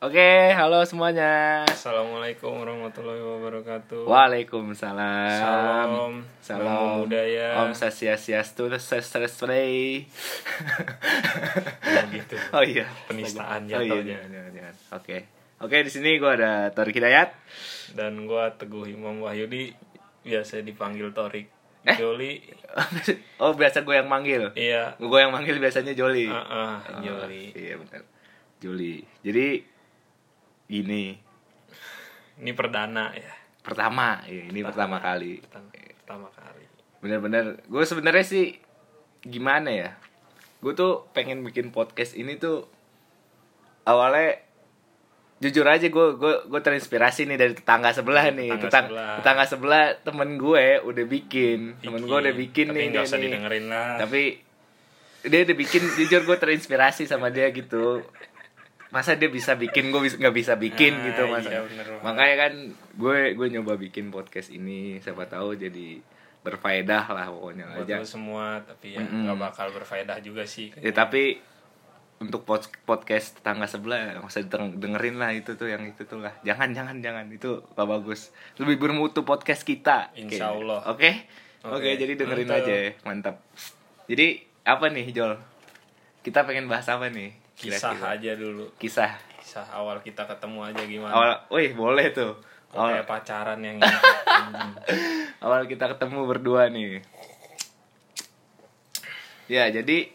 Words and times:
Oke, 0.00 0.56
halo 0.56 0.80
semuanya. 0.88 1.60
Assalamualaikum 1.68 2.48
warahmatullahi 2.56 3.20
wabarakatuh. 3.20 4.08
Waalaikumsalam. 4.08 5.28
Salam. 5.36 6.24
Salam. 6.40 6.64
Namo 6.64 7.04
Buddhaya. 7.04 7.60
Om 7.60 7.76
Swastiastu, 7.76 8.72
Sesresrei. 8.80 10.08
Oh, 12.00 12.04
gitu. 12.08 12.36
Oh 12.56 12.64
iya. 12.64 12.88
Penistaan 13.12 13.68
Oh 13.68 13.84
iya, 13.84 14.00
jangan, 14.00 14.32
jangan, 14.32 14.52
jangan. 14.56 14.74
Oke. 14.96 15.16
Oke, 15.60 15.76
di 15.84 15.92
sini 15.92 16.16
gua 16.16 16.32
ada 16.32 16.72
Torik 16.72 16.96
Hidayat. 16.96 17.36
Dan 17.92 18.24
gua 18.24 18.56
Teguh 18.56 18.88
Imam 18.88 19.20
Wahyudi 19.20 19.76
biasa 20.24 20.64
dipanggil 20.64 21.12
Torik. 21.12 21.44
Eh? 21.84 21.96
Joli. 22.00 22.40
Oh, 23.42 23.52
biasa 23.52 23.84
gue 23.84 23.96
yang 23.98 24.08
manggil. 24.08 24.48
Iya. 24.54 24.94
Gue 24.96 25.18
yang 25.18 25.32
manggil 25.34 25.58
biasanya 25.58 25.92
Joli. 25.92 26.24
Heeh, 26.28 26.72
Oh, 26.88 27.02
Joli. 27.02 27.50
Iya, 27.52 27.76
benar. 27.76 28.00
Joli. 28.60 29.00
Jadi 29.20 29.46
ini 30.70 31.16
Ini 32.36 32.52
perdana 32.52 33.12
ya. 33.12 33.32
pertama, 33.60 34.24
ya, 34.24 34.44
ini 34.46 34.60
pertama 34.60 34.96
kali. 34.96 35.40
Pertama, 35.40 35.68
pertama 35.98 36.28
kali. 36.30 36.64
bener-bener 36.98 37.44
gue 37.64 37.80
sebenarnya 37.82 38.20
sih 38.22 38.46
gimana 39.22 39.68
ya 39.70 39.90
gue 40.58 40.72
tuh 40.74 41.08
pengen 41.10 41.40
bikin 41.40 41.68
podcast 41.70 42.12
ini 42.12 42.36
tuh 42.36 42.68
awalnya 43.82 44.36
jujur 45.38 45.64
aja 45.64 45.86
gue 45.86 46.06
gue 46.14 46.34
gue 46.46 46.60
terinspirasi 46.60 47.24
nih 47.24 47.36
dari 47.36 47.52
tetangga 47.52 47.90
sebelah 47.90 48.28
nih 48.28 48.48
Tetangga 48.50 48.60
tetangga 48.60 48.84
sebelah. 48.86 49.14
tetangga 49.16 49.44
sebelah 49.46 49.84
temen 49.98 50.30
gue 50.36 50.64
udah 50.82 51.04
bikin 51.06 51.60
temen 51.80 52.00
gue 52.02 52.18
udah 52.18 52.34
bikin 52.34 52.66
Tapi 52.66 52.76
nih 52.76 52.86
dia 52.90 53.00
usah 53.02 53.16
nih. 53.16 53.24
didengerin 53.26 53.64
lah. 53.66 53.92
tapi 53.96 54.22
dia 55.22 55.40
udah 55.42 55.56
bikin 55.56 55.82
jujur 55.94 56.20
gue 56.22 56.36
terinspirasi 56.38 57.04
sama 57.04 57.28
dia 57.28 57.48
gitu 57.48 58.04
masa 58.90 59.14
dia 59.14 59.26
bisa 59.26 59.54
bikin 59.54 59.88
gue 59.88 60.00
nggak 60.12 60.34
bisa 60.34 60.54
bikin 60.54 60.92
Ah, 60.92 61.04
gitu 61.06 61.22
masa. 61.26 61.48
iya, 61.48 61.62
bener 61.62 61.86
makanya 62.00 62.36
kan 62.40 62.52
gue 62.92 63.18
gue 63.32 63.46
nyoba 63.48 63.74
bikin 63.76 64.10
podcast 64.10 64.50
ini 64.50 64.98
siapa 64.98 65.24
tahu 65.24 65.54
jadi 65.54 66.02
berfaedah 66.40 67.04
lah 67.06 67.26
pokoknya 67.28 67.66
Buat 67.70 67.84
aja. 67.84 67.96
semua 68.02 68.58
tapi 68.60 68.94
ya 68.94 69.00
nggak 69.00 69.36
bakal 69.36 69.70
berfaedah 69.70 70.18
juga 70.18 70.42
sih. 70.42 70.72
ya 70.74 70.90
tapi 70.90 71.38
untuk 72.18 72.42
pod- 72.42 72.68
podcast 72.82 73.38
tetangga 73.38 73.64
sebelah 73.64 74.12
nggak 74.14 74.26
usah 74.26 74.44
deng- 74.44 74.76
dengerin 74.76 75.16
lah 75.16 75.30
itu 75.30 75.54
tuh 75.54 75.64
yang 75.66 75.80
itu 75.82 76.04
tuh 76.04 76.18
lah. 76.18 76.36
Jangan 76.42 76.68
jangan 76.70 77.00
jangan 77.00 77.24
itu 77.28 77.64
gak 77.70 77.88
bagus. 77.88 78.28
Lebih 78.56 78.76
bermutu 78.78 79.22
podcast 79.22 79.64
kita. 79.64 80.12
Insya 80.14 80.48
Oke. 80.48 80.60
Allah. 80.60 80.80
oke? 80.86 81.10
Oke. 81.62 81.76
Oke, 81.80 81.90
jadi 81.96 82.12
dengerin 82.14 82.44
mantap. 82.46 82.60
aja 82.60 82.74
ya. 82.74 82.90
mantap. 83.02 83.36
Jadi 84.04 84.26
apa 84.62 84.86
nih 84.88 85.06
Jol? 85.10 85.32
Kita 86.20 86.44
pengen 86.44 86.68
bahas 86.68 86.84
apa 86.86 87.08
nih 87.08 87.39
Kisah 87.60 87.92
kira-kira? 87.92 88.16
aja 88.16 88.32
dulu. 88.40 88.64
kisah 88.80 89.12
Kisah 89.38 89.66
awal 89.68 90.00
kita 90.00 90.24
ketemu 90.24 90.64
aja 90.64 90.82
gimana. 90.88 91.12
awal 91.12 91.30
wih 91.52 91.76
boleh 91.76 92.08
tuh 92.10 92.32
Kok 92.70 92.78
awal, 92.78 92.88
kayak 92.96 93.06
pacaran 93.06 93.60
yang 93.60 93.76
awal 95.44 95.66
kita 95.66 95.90
ketemu 95.90 96.20
berdua 96.24 96.70
nih 96.70 97.04
ya 99.46 99.68
jadi 99.68 100.08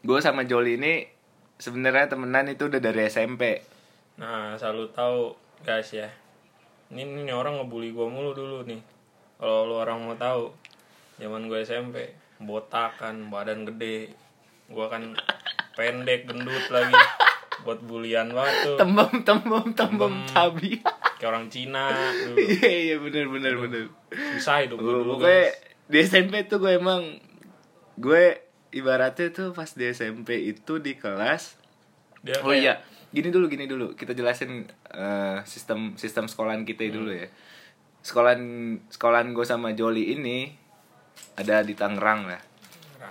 gue 0.00 0.18
sama 0.22 0.46
Joli 0.46 0.78
ini 0.78 1.04
sebenarnya 1.58 2.08
temenan 2.08 2.48
itu 2.48 2.66
udah 2.66 2.80
dari 2.80 3.04
SMP 3.04 3.60
Nah, 4.20 4.52
selalu 4.52 4.92
tahu 4.92 5.32
guys 5.64 5.96
ya. 5.96 6.04
Ini, 6.92 7.24
ini 7.24 7.32
orang 7.32 7.56
ngebully 7.56 7.88
gua 7.88 8.04
mulu 8.04 8.36
dulu 8.36 8.68
nih. 8.68 8.76
Kalau 9.40 9.64
lu 9.64 9.80
orang 9.80 9.96
mau 9.96 10.12
tahu, 10.12 10.52
zaman 11.16 11.48
gue 11.48 11.64
SMP, 11.64 12.12
botak 12.36 13.00
kan, 13.00 13.32
badan 13.32 13.64
gede. 13.64 14.12
Gua 14.68 14.92
kan 14.92 15.16
pendek, 15.80 16.28
gendut 16.28 16.66
lagi. 16.68 16.92
Buat 17.60 17.80
bulian 17.84 18.28
banget 18.32 18.56
tuh. 18.64 18.76
tembem 18.76 19.20
tembem 19.20 19.66
tembem 19.72 20.24
cabi 20.24 20.80
Kayak 21.16 21.28
orang 21.28 21.46
Cina 21.52 21.92
iya 22.40 22.72
iya 22.88 22.96
bener 22.96 23.28
bener 23.28 23.52
bener 23.56 23.92
Susah 24.08 24.64
hidup 24.64 24.80
gua 24.80 24.96
dulu. 24.96 25.20
guys. 25.20 25.52
di 25.84 26.00
SMP 26.00 26.48
tuh 26.48 26.56
gue 26.56 26.80
emang 26.80 27.20
gue 28.00 28.40
ibaratnya 28.72 29.28
tuh 29.28 29.52
pas 29.52 29.68
di 29.68 29.84
SMP 29.92 30.40
itu 30.40 30.80
di 30.80 30.96
kelas 30.96 31.60
Dia 32.24 32.40
oh 32.40 32.56
iya 32.56 32.80
gini 33.12 33.28
dulu 33.28 33.44
gini 33.44 33.68
dulu 33.68 33.92
kita 33.92 34.16
jelasin 34.16 34.64
eh, 34.88 35.38
sistem 35.44 36.00
sistem 36.00 36.32
sekolahan 36.32 36.64
kita 36.64 36.88
dulu 36.88 37.12
ya 37.12 37.28
sekolahan 38.00 38.40
sekolahan 38.88 39.36
gue 39.36 39.44
sama 39.44 39.76
Joli 39.76 40.16
ini 40.16 40.48
ada 41.36 41.60
di 41.60 41.76
Tangerang 41.76 42.24
lah 42.24 42.40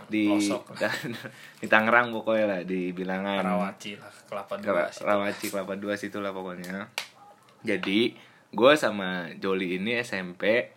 di 0.09 0.29
pelosok 0.29 0.63
lah. 0.77 0.93
di 1.61 1.67
Tangerang 1.67 2.13
pokoknya 2.13 2.45
lah 2.45 2.61
di 2.65 2.93
bilangan 2.93 3.41
Karawaci 3.41 3.91
lah, 3.97 4.13
kelapa 4.29 4.53
dua. 4.57 4.89
Karawaci 4.89 5.45
Kelapa 5.49 5.73
Dua 5.77 5.93
situ 5.97 6.17
lah 6.21 6.31
pokoknya. 6.33 6.89
Jadi 7.65 8.13
gue 8.49 8.73
sama 8.73 9.29
Joli 9.37 9.77
ini 9.77 9.99
SMP 10.01 10.73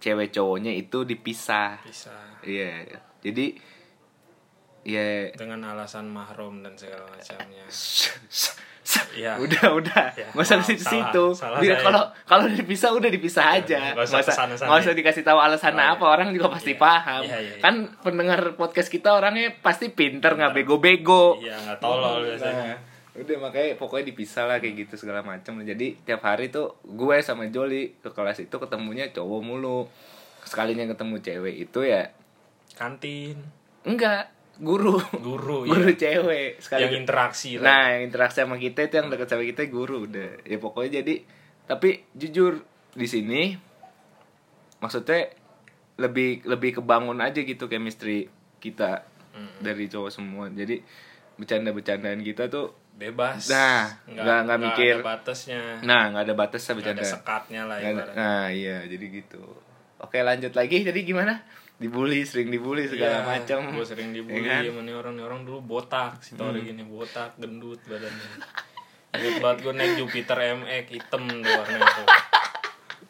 cewek 0.00 0.32
cowoknya 0.32 0.72
itu 0.72 1.04
dipisah. 1.04 1.80
Iya. 2.44 2.88
Jadi 3.20 3.52
ya 4.80 5.28
Dengan 5.36 5.76
alasan 5.76 6.08
mahrum 6.08 6.64
dan 6.64 6.72
segala 6.78 7.04
macamnya. 7.12 7.68
Iya. 9.10 9.36
udah 9.44 9.64
udah 9.76 10.04
Ya, 10.12 10.26
nggak 10.32 10.40
usah 10.40 10.56
maaf, 10.56 10.66
di 10.66 10.76
situ 10.78 11.24
saya. 11.32 11.78
kalau 11.78 12.02
kalau 12.24 12.44
dipisah 12.46 12.90
udah 12.90 13.06
dipisah 13.06 13.44
aja 13.54 13.92
nggak 13.92 14.02
usah 14.02 14.18
nggak 14.22 14.56
usah 14.56 14.66
usah 14.80 14.88
ya. 14.88 14.96
dikasih 14.96 15.22
tahu 15.22 15.38
alasan 15.38 15.72
Oh, 15.72 15.78
iya. 15.78 15.92
apa 15.92 16.04
orang 16.06 16.28
juga 16.30 16.48
pasti 16.50 16.72
Iya. 16.72 16.80
paham 16.80 17.22
Iya, 17.22 17.36
iya, 17.36 17.52
iya. 17.52 17.60
kan 17.60 17.74
pendengar 18.00 18.40
podcast 18.54 18.88
kita 18.88 19.12
orangnya 19.12 19.52
pasti 19.56 19.88
pinter 19.88 20.32
nggak 20.32 20.54
bego-bego 20.54 21.36
Iya, 21.36 21.54
nggak 21.60 21.78
tolol 21.78 22.24
biasanya. 22.24 22.72
Nah, 22.72 22.78
udah 23.12 23.36
makanya 23.38 23.74
pokoknya 23.74 24.04
dipisah 24.06 24.44
lah 24.44 24.56
kayak 24.56 24.74
gitu 24.80 24.94
segala 24.96 25.20
macam 25.20 25.58
jadi 25.60 25.98
tiap 25.98 26.22
hari 26.22 26.48
tuh 26.48 26.78
gue 26.82 27.16
sama 27.20 27.44
Joli 27.46 27.92
ke 27.96 28.08
kelas 28.08 28.40
itu 28.40 28.54
ketemunya 28.54 29.10
cowok 29.10 29.40
mulu 29.40 29.90
sekalinya 30.40 30.88
ketemu 30.88 31.16
cewek 31.18 31.54
itu 31.60 31.80
ya 31.82 32.08
Kantin, 32.72 33.36
enggak 33.82 34.30
guru 34.60 35.00
guru, 35.16 35.64
guru 35.70 35.88
ya. 35.88 35.96
cewek 35.98 36.58
sekali 36.58 36.84
yang 36.84 36.94
interaksi 36.98 37.56
lah. 37.56 37.64
nah 37.64 37.84
yang 37.90 38.02
interaksi 38.04 38.38
sama 38.38 38.56
kita 38.56 38.84
itu 38.84 38.94
yang 38.94 39.08
dekat 39.08 39.26
sama 39.26 39.42
kita 39.42 39.64
guru 39.66 40.04
udah 40.04 40.44
ya 40.44 40.56
pokoknya 40.56 41.00
jadi 41.00 41.14
tapi 41.64 42.04
jujur 42.12 42.60
di 42.92 43.06
sini 43.06 43.42
maksudnya 44.78 45.28
lebih 45.96 46.44
lebih 46.44 46.78
kebangun 46.78 47.20
aja 47.20 47.38
gitu 47.38 47.66
chemistry 47.66 48.28
kita 48.58 49.04
Mm. 49.30 49.62
dari 49.62 49.86
cowok 49.86 50.10
semua 50.10 50.50
jadi 50.50 50.82
bercanda-bercandaan 51.36 52.18
kita 52.20 52.46
tuh 52.46 52.74
bebas. 52.92 53.46
Nah, 53.46 53.86
nggak- 54.04 54.40
nggak 54.42 54.58
mikir. 54.60 54.94
ada 54.96 55.06
batasnya. 55.06 55.62
nah 55.80 56.10
nggak 56.10 56.24
ada 56.26 56.34
batas 56.34 56.60
Nggak 56.60 56.76
bercanda 56.76 56.98
ada 56.98 57.06
sekatnya 57.08 57.60
lah 57.62 57.76
ada- 57.78 58.10
nah 58.12 58.44
iya 58.50 58.82
jadi 58.82 59.06
gitu 59.14 59.38
oke 59.96 60.18
lanjut 60.18 60.50
lagi 60.50 60.82
jadi 60.82 61.00
gimana 61.00 61.46
dibully 61.80 62.28
sering 62.28 62.52
dibully 62.52 62.84
segala 62.84 63.24
Iya, 63.24 63.40
macam 63.40 63.72
Gue 63.72 63.88
sering 63.88 64.12
dibully 64.12 64.44
Ya 64.44 64.68
kan? 64.68 64.84
nih 64.84 64.92
orang 64.92 65.16
nih 65.16 65.24
orang 65.24 65.40
dulu 65.48 65.64
botak 65.64 66.20
si 66.20 66.36
Tori 66.36 66.60
gini 66.60 66.84
botak 66.84 67.40
gendut 67.40 67.80
badannya. 67.88 68.28
Banget 69.40 69.58
gue 69.64 69.72
naik 69.74 69.92
Jupiter 69.96 70.38
MX 70.60 70.84
hitam 70.92 71.24
tuh 71.26 71.50
warnanya 71.50 71.88
tuh. 71.88 72.08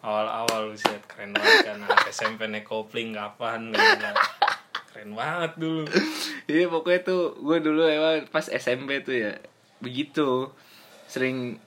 Awal-awal 0.01 0.73
set 0.79 1.03
keren 1.05 1.37
banget 1.37 1.67
kan 1.67 1.83
anak 1.83 2.09
SMP 2.09 2.47
naik 2.47 2.65
kopling 2.65 3.13
kapan 3.13 3.75
gitu. 3.75 4.07
Keren 4.95 5.11
banget 5.13 5.53
dulu. 5.59 5.85
Iya 6.47 6.71
pokoknya 6.71 7.01
tuh 7.05 7.37
gue 7.37 7.59
dulu 7.61 7.83
emang 7.85 8.25
pas 8.31 8.47
SMP 8.47 9.03
tuh 9.03 9.19
ya 9.19 9.35
begitu 9.83 10.49
sering 11.05 11.59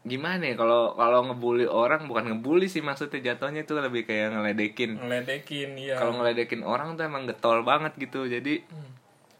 gimana 0.00 0.42
ya 0.42 0.56
kalau 0.56 0.94
kalau 0.94 1.20
ngebully 1.22 1.64
orang 1.64 2.08
bukan 2.08 2.24
ngebully 2.26 2.66
sih 2.66 2.80
maksudnya 2.80 3.20
jatuhnya 3.22 3.62
tuh 3.62 3.78
lebih 3.78 4.02
kayak 4.02 4.32
ngeledekin 4.32 4.96
Ngeledekin 4.96 5.76
iya. 5.76 5.94
kalau 5.94 6.16
ngeledekin 6.16 6.64
orang 6.64 6.96
tuh 6.96 7.04
emang 7.04 7.24
getol 7.24 7.60
banget 7.60 7.92
gitu 7.96 8.24
jadi 8.24 8.64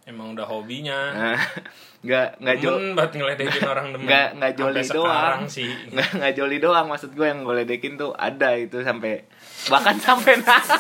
Emang 0.03 0.34
udah 0.34 0.43
hobinya. 0.43 1.12
nah, 1.12 1.38
nggak 2.04 2.42
nggak 2.42 2.57
jo 2.59 2.72
Demen 2.72 2.92
banget 2.92 3.12
ngeledekin 3.15 3.62
orang 3.62 3.86
demen. 3.95 4.04
nggak 4.04 4.28
nggak 4.36 4.53
joli 4.54 4.83
doang 4.83 5.41
sih. 5.47 5.71
nggak 5.95 6.09
nggak 6.18 6.33
joli 6.34 6.57
doang 6.59 6.86
maksud 6.89 7.10
gue 7.10 7.24
yang 7.24 7.41
gue 7.41 7.54
ledekin 7.56 7.95
tuh 7.95 8.10
ada 8.13 8.53
itu 8.53 8.80
sampai 8.80 9.24
bahkan 9.66 9.97
sampai 9.97 10.41
nah 10.41 10.60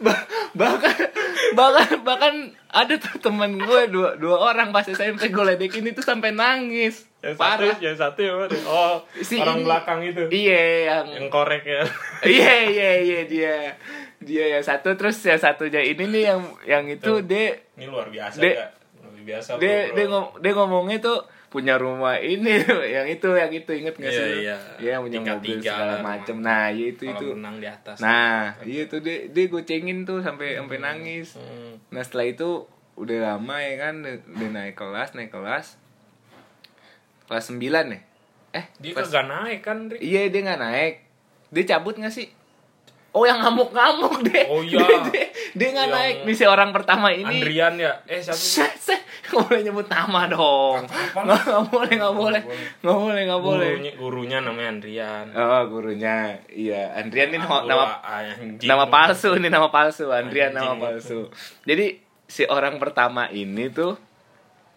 Bah- 0.00 0.24
bahkan 0.52 0.89
bahkan 1.52 2.00
bahkan 2.00 2.34
ada 2.66 2.94
tuh 2.94 3.18
teman 3.20 3.54
gue 3.54 3.80
dua 3.88 4.14
dua 4.14 4.36
orang 4.46 4.70
pas 4.70 4.82
SMP 4.82 5.28
gue 5.28 5.44
ledekin 5.46 5.82
itu 5.84 6.00
sampai 6.00 6.30
nangis 6.30 7.06
Yang 7.18 7.36
parah 7.36 7.68
satu, 7.70 7.82
yang 7.82 7.96
satu 7.96 8.18
ya? 8.18 8.32
Oh, 8.64 8.96
Si 9.14 9.36
orang 9.36 9.58
ini. 9.58 9.66
belakang 9.66 10.00
itu. 10.02 10.22
iya 10.30 10.62
yang 10.88 11.06
Yang 11.12 11.28
korek 11.28 11.62
ya. 11.62 11.82
iya 12.30 12.54
iya 12.66 12.90
iya 12.98 13.20
dia 13.24 13.54
dia 14.18 14.44
yang 14.50 14.62
satu 14.62 14.94
terus 14.94 15.20
yang 15.20 15.36
satunya 15.36 15.80
ini 15.80 16.04
nih 16.06 16.22
yang 16.26 16.40
yang 16.64 16.84
itu 16.86 17.20
dia 17.20 17.60
Ini 17.74 17.86
luar 17.86 18.08
biasa. 18.08 18.36
Kak. 18.38 18.70
Luar 18.96 19.20
biasa 19.20 19.48
dia 19.56 19.76
bro, 19.82 19.92
dia, 19.92 20.04
ngom- 20.06 20.34
dia 20.38 20.52
ngomongnya 20.54 20.98
tuh 20.98 21.18
punya 21.50 21.74
rumah 21.74 22.14
ini 22.16 22.62
yang 22.94 23.04
itu 23.04 23.26
yang 23.28 23.50
itu 23.50 23.70
inget 23.72 23.92
nggak 23.92 24.06
Iya, 24.08 24.20
sih 24.20 24.30
iya. 24.40 24.56
Iya, 24.78 24.94
punya 24.96 25.18
Tingkat 25.18 25.36
mobil 25.36 25.50
tiga 25.52 25.70
segala 25.72 25.90
lah 25.90 25.98
macem 26.00 26.36
nah 26.38 26.64
iya 26.68 26.86
itu 26.88 27.02
itu 27.04 27.26
menang 27.32 27.56
di 27.58 27.66
atas 27.66 27.96
nah 27.98 28.54
iya 28.62 28.82
tuh 28.86 28.98
dia 28.98 29.26
dia 29.26 29.44
gocengin 29.46 30.02
tuh 30.04 30.18
sampai 30.20 30.54
sampai 30.54 30.78
nangis 30.78 31.34
Hmm. 31.34 31.74
nah 31.90 32.00
setelah 32.00 32.26
itu 32.28 32.48
udah 32.94 33.18
lama 33.34 33.56
ya 33.58 33.74
kan 33.80 33.94
udah 34.04 34.48
naik 34.52 34.74
kelas 34.74 35.12
naik 35.12 35.28
kelas 35.28 35.74
kelas 37.26 37.44
9 37.48 37.58
ya 37.88 38.00
eh 38.50 38.64
dia 38.76 38.90
kelas- 38.92 39.08
kagak 39.08 39.26
naik 39.26 39.60
kan? 39.60 39.78
Iya 39.94 40.26
dia 40.26 40.40
nggak 40.40 40.58
naik. 40.60 40.94
Dia 41.50 41.64
cabut 41.68 41.94
nggak 41.94 42.10
sih? 42.10 42.26
Oh 43.10 43.26
yang 43.26 43.42
ngamuk-ngamuk 43.42 44.22
deh. 44.30 44.46
Oh, 44.46 44.62
iya. 44.62 44.78
Dia, 44.78 44.98
dia, 45.10 45.24
dia 45.50 45.68
nggak 45.74 45.88
Yang 45.88 45.96
naik. 45.98 46.16
Nih 46.30 46.34
si 46.38 46.44
orang 46.46 46.70
pertama 46.70 47.10
ini. 47.10 47.42
Andrian 47.42 47.74
ya 47.74 47.92
eh 48.06 48.22
siapa 48.22 48.38
set. 48.38 49.02
Nggak 49.30 49.42
boleh 49.46 49.60
nyebut 49.62 49.86
nama 49.86 50.20
dong. 50.26 50.78
Nggak 50.86 51.40
nggak 51.42 51.64
boleh 51.70 51.92
nggak 51.92 52.14
boleh 52.14 52.40
nggak 52.80 52.98
boleh 52.98 53.22
nggak 53.26 53.42
boleh. 53.42 53.68
gurunya 53.68 53.92
gurunya 53.94 54.38
namanya 54.38 54.68
Andrian 54.70 55.26
Oh 55.32 55.62
gurunya 55.66 56.16
iya 56.46 56.94
Andrian 56.94 57.30
ini 57.30 57.38
nama, 57.38 57.98
anjing. 58.00 58.66
nama 58.66 58.86
palsu 58.86 59.34
ini 59.34 59.46
nama 59.46 59.70
palsu 59.70 60.10
Andrian 60.10 60.50
nama 60.50 60.74
palsu. 60.74 61.30
Jadi 61.62 61.98
si 62.26 62.46
orang 62.46 62.78
pertama 62.78 63.26
ini 63.26 63.66
tuh 63.68 63.98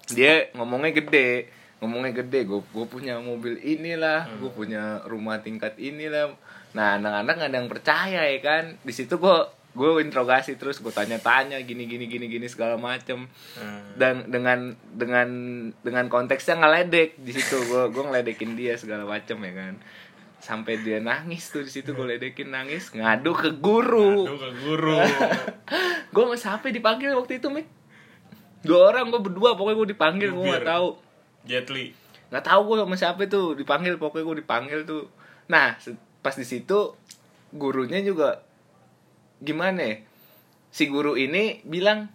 dia 0.10 0.50
ngomongnya 0.52 0.90
gede 0.92 1.48
ngomongnya 1.80 2.24
gede 2.24 2.46
gue 2.46 2.60
gue 2.64 2.86
punya 2.88 3.20
mobil 3.20 3.60
inilah 3.60 4.26
gue 4.38 4.50
punya 4.50 5.04
rumah 5.04 5.38
tingkat 5.38 5.76
inilah 5.76 6.34
nah 6.74 6.98
anak-anak 6.98 7.34
nggak 7.38 7.50
ada 7.50 7.58
yang 7.58 7.70
percaya 7.72 8.22
ya 8.28 8.40
kan? 8.42 8.64
Di 8.82 8.94
situ 8.94 9.16
gue 9.18 9.38
gue 9.74 10.06
interogasi 10.06 10.54
terus 10.54 10.78
gue 10.78 10.94
tanya-tanya 10.94 11.58
gini 11.66 11.90
gini 11.90 12.06
gini 12.06 12.30
gini 12.30 12.46
segala 12.46 12.78
macem. 12.78 13.26
Hmm. 13.58 13.98
dan 13.98 14.30
dengan 14.30 14.74
dengan 14.94 15.28
dengan 15.82 16.06
konteksnya 16.10 16.58
ngeledek 16.58 17.18
di 17.18 17.32
situ. 17.32 17.58
Gue 17.64 17.90
gue 17.90 18.04
ngeledekin 18.04 18.54
dia 18.54 18.74
segala 18.76 19.06
macem 19.06 19.38
ya 19.38 19.54
kan? 19.54 19.74
Sampai 20.38 20.76
dia 20.78 21.00
nangis 21.00 21.50
tuh 21.50 21.64
di 21.64 21.72
situ 21.72 21.96
gue 21.96 22.04
ledekin 22.04 22.52
nangis 22.52 22.92
ngadu 22.92 23.32
ke 23.32 23.50
guru. 23.56 24.28
Aduh 24.28 24.36
ke 24.36 24.52
guru. 24.60 24.98
Gue 26.14 26.24
sama 26.28 26.36
siapa 26.38 26.68
dipanggil 26.70 27.16
waktu 27.16 27.40
itu 27.40 27.48
Mik? 27.48 27.66
dua 28.64 28.92
orang 28.92 29.08
gue 29.08 29.20
berdua 29.20 29.56
pokoknya 29.56 29.76
gue 29.76 29.90
dipanggil 29.92 30.30
gue 30.32 30.44
nggak 30.44 30.64
Jubir. 30.64 30.72
tahu. 30.72 30.88
Jet 31.44 31.68
Li 31.72 31.96
nggak 32.28 32.44
tahu 32.44 32.62
gue 32.66 32.76
sama 32.82 32.96
siapa 32.98 33.22
tuh 33.26 33.54
dipanggil 33.54 33.96
pokoknya 33.96 34.24
gue 34.28 34.38
dipanggil 34.44 34.80
tuh. 34.84 35.08
Nah 35.48 35.80
pas 36.24 36.34
di 36.34 36.48
situ 36.48 36.96
gurunya 37.54 38.00
juga 38.02 38.42
gimana 39.44 39.84
ya 39.84 39.96
si 40.74 40.90
guru 40.90 41.20
ini 41.20 41.62
bilang 41.68 42.10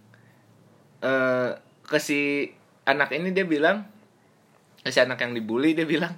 eh 1.04 1.54
ke 1.86 1.98
si 2.02 2.50
anak 2.88 3.14
ini 3.14 3.30
dia 3.30 3.46
bilang 3.46 3.86
ke 4.82 4.90
si 4.90 4.98
anak 4.98 5.20
yang 5.22 5.36
dibully 5.36 5.76
dia 5.76 5.86
bilang 5.86 6.16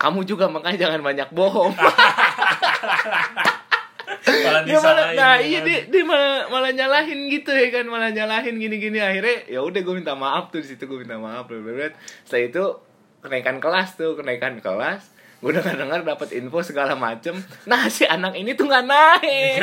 kamu 0.00 0.24
juga 0.24 0.50
makanya 0.50 0.88
jangan 0.88 1.04
banyak 1.04 1.28
bohong 1.30 1.76
malah 4.28 4.62
dia 4.64 4.78
malah 4.80 5.06
nah 5.12 5.36
ya 5.36 5.44
iya 5.44 5.60
kan. 5.60 5.68
dia, 5.68 5.78
dia 5.88 6.02
malah 6.04 6.48
malah 6.48 6.72
nyalahin 6.72 7.28
gitu 7.28 7.52
ya 7.52 7.68
kan 7.72 7.84
malah 7.86 8.10
nyalahin 8.10 8.56
gini 8.56 8.76
gini 8.80 8.98
akhirnya 8.98 9.48
ya 9.48 9.60
udah 9.60 9.80
gue 9.80 9.94
minta 9.94 10.14
maaf 10.16 10.50
tuh 10.50 10.64
di 10.64 10.68
situ 10.72 10.84
gue 10.88 10.98
minta 11.04 11.20
maaf 11.20 11.48
bla. 11.48 11.92
setelah 12.24 12.42
itu 12.48 12.64
kenaikan 13.20 13.56
kelas 13.60 13.98
tuh 13.98 14.16
kenaikan 14.16 14.60
kelas 14.62 15.17
gue 15.38 15.50
dengar 15.54 15.74
dengar 15.78 16.00
dapat 16.02 16.34
info 16.34 16.58
segala 16.60 16.98
macem. 16.98 17.38
Nah 17.62 17.86
si 17.86 18.02
anak 18.02 18.34
ini 18.34 18.58
tuh 18.58 18.66
nggak 18.66 18.84
naik. 18.84 19.60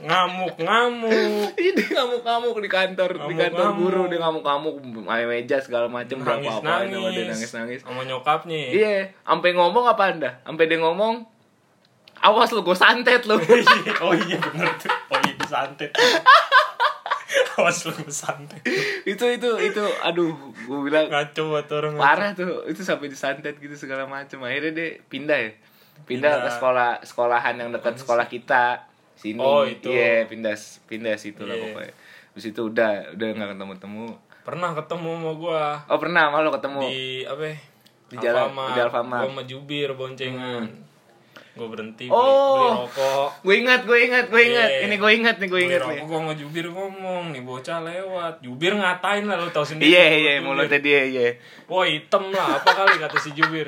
Ngamuk 0.00 0.56
ngamuk 0.56 1.52
ini 1.60 1.82
ngamuk 1.92 2.24
ngamuk 2.24 2.56
di 2.56 2.70
kantor 2.72 3.10
di 3.28 3.36
kantor 3.36 3.36
Ngamuk-ngamuk. 3.36 3.76
guru 3.84 4.02
dia 4.08 4.18
ngamuk 4.24 4.44
ngamuk 4.48 4.74
main 5.04 5.28
meja 5.28 5.60
segala 5.60 5.92
macem 5.92 6.24
berapa 6.24 6.40
nangis 6.40 6.56
apa 6.56 6.88
dia 6.88 6.96
nangis. 6.96 7.28
nangis 7.28 7.50
nangis. 7.52 7.80
Sama 7.84 8.08
nyokapnya. 8.08 8.72
Iya 8.72 9.12
sampai 9.28 9.52
ngomong 9.52 9.84
apa 9.84 10.02
anda? 10.08 10.30
Sampai 10.40 10.64
dia 10.72 10.80
ngomong 10.80 11.20
awas 12.24 12.48
lu 12.56 12.64
gue 12.64 12.72
santet 12.72 13.28
lu. 13.28 13.36
Oh 14.04 14.16
iya 14.16 14.40
bener 14.40 14.72
tuh. 14.80 14.88
Oh 15.12 15.20
iya 15.20 15.36
santet 15.44 15.92
awas 17.60 17.84
lu 17.84 17.94
santet 18.08 18.60
itu 19.04 19.24
itu 19.30 19.50
itu 19.62 19.82
aduh 20.00 20.32
gue 20.58 20.78
bilang 20.80 21.06
ngaco 21.06 21.42
buat 21.48 21.68
orang 21.68 21.94
parah 21.94 22.30
tuh 22.32 22.64
itu 22.64 22.80
sampai 22.80 23.06
disantet 23.06 23.54
gitu 23.54 23.72
segala 23.74 24.04
macam 24.04 24.42
akhirnya 24.42 24.72
dia 24.72 24.88
pindah 25.04 25.38
ya 25.38 25.50
pindah, 26.00 26.32
Pindah. 26.32 26.32
ke 26.42 26.50
sekolah 26.50 26.90
sekolahan 27.02 27.54
yang 27.54 27.70
dekat 27.70 27.94
sekolah 27.94 28.24
kita 28.24 28.88
sini 29.14 29.36
Oh, 29.36 29.62
itu. 29.62 29.86
iya 29.86 30.24
pindah 30.24 30.56
pindah 30.84 31.12
situ 31.14 31.44
lah 31.44 31.52
Iya. 31.52 31.64
pokoknya 31.66 31.92
terus 32.30 32.46
itu 32.46 32.60
udah 32.64 32.90
udah 33.12 33.26
nggak 33.30 33.50
ketemu 33.52 33.74
temu 33.76 34.06
pernah 34.40 34.72
ketemu 34.72 35.10
sama 35.12 35.30
gua 35.34 35.62
oh 35.84 35.98
pernah 35.98 36.24
malu 36.28 36.48
ketemu 36.48 36.80
di 36.82 37.04
apa 37.22 37.42
ya? 37.44 37.56
Di 38.06 38.16
jalan- 38.18 38.48
Alfamart. 38.48 38.72
di 38.72 38.80
Alfamart. 38.80 39.20
gua 39.20 39.30
sama 39.30 39.42
jubir 39.44 39.88
boncengan 39.92 40.64
gua 41.58 41.66
berhenti 41.66 42.06
beli, 42.06 42.14
Oh. 42.14 42.54
beli 42.54 42.70
rokok. 42.86 43.28
Gue 43.42 43.54
ingat 43.58 43.80
gue 43.82 43.98
ingat 44.06 44.24
gue 44.30 44.42
ingat. 44.42 44.70
Iya. 44.70 44.80
ini 44.86 44.94
gue 44.96 45.10
ingat 45.18 45.36
nih 45.42 45.48
gue 45.50 45.60
ingat 45.66 45.80
rokok 45.82 46.04
gua 46.06 46.18
sama 46.22 46.32
jubir 46.38 46.66
ngomong 46.70 47.24
nih 47.34 47.42
bocah 47.42 47.78
lewat. 47.82 48.34
Jubir 48.40 48.72
ngatain 48.78 49.24
lah 49.26 49.36
lu 49.36 49.50
tau 49.50 49.66
sendiri. 49.66 49.90
Iya 49.90 50.04
iya 50.14 50.32
mulutnya 50.40 50.78
dia 50.78 51.02
iya. 51.04 51.34
Wah 51.66 51.84
hitam 51.84 52.30
lah 52.30 52.62
apa 52.62 52.70
kali 52.70 53.02
kata 53.02 53.18
si 53.18 53.34
Jubir. 53.34 53.66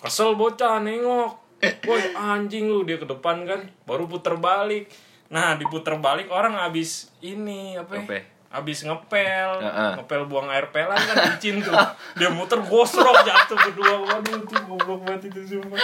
Kesel 0.00 0.32
bocah 0.34 0.80
nengok. 0.80 1.44
Woi 1.88 2.02
anjing 2.12 2.68
lu 2.68 2.84
dia 2.84 3.00
ke 3.00 3.08
depan 3.08 3.48
kan 3.48 3.60
Baru 3.88 4.04
puter 4.04 4.36
balik. 4.36 4.88
Nah 5.32 5.56
diputer 5.56 5.96
balik 5.96 6.28
orang 6.28 6.56
habis 6.56 7.12
ini 7.20 7.76
apa 7.76 8.00
ya? 8.00 8.02
Apa? 8.04 8.18
Habis 8.54 8.86
ngepel. 8.86 9.50
Heeh. 9.60 9.92
Ngepel 9.98 10.30
buang 10.30 10.46
air 10.46 10.70
pelan 10.70 10.94
kan 10.94 11.16
licin 11.36 11.58
tuh. 11.58 11.74
Dia 12.14 12.30
muter 12.30 12.60
gosrok 12.62 13.16
jatuh 13.26 13.56
berdua. 13.58 13.96
Waduh 14.04 14.44
itu 14.44 14.56
goblok 14.68 15.00
banget 15.08 15.32
itu 15.32 15.58
sumpah 15.58 15.80